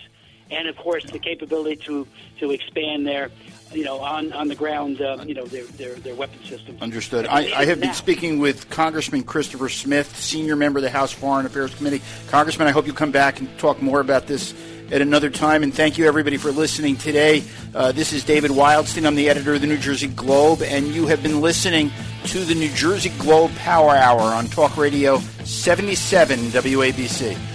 [0.50, 2.06] and of course the capability to
[2.40, 3.30] to expand their
[3.72, 6.80] you know, on, on the ground, uh, you know, their, their, their weapon systems.
[6.80, 7.26] Understood.
[7.26, 11.46] I, I have been speaking with Congressman Christopher Smith, senior member of the House Foreign
[11.46, 12.02] Affairs Committee.
[12.28, 14.54] Congressman, I hope you come back and talk more about this
[14.92, 15.62] at another time.
[15.62, 17.42] And thank you, everybody, for listening today.
[17.74, 19.06] Uh, this is David Wildstein.
[19.06, 21.90] I'm the editor of the New Jersey Globe, and you have been listening
[22.24, 27.53] to the New Jersey Globe Power Hour on Talk Radio 77 WABC.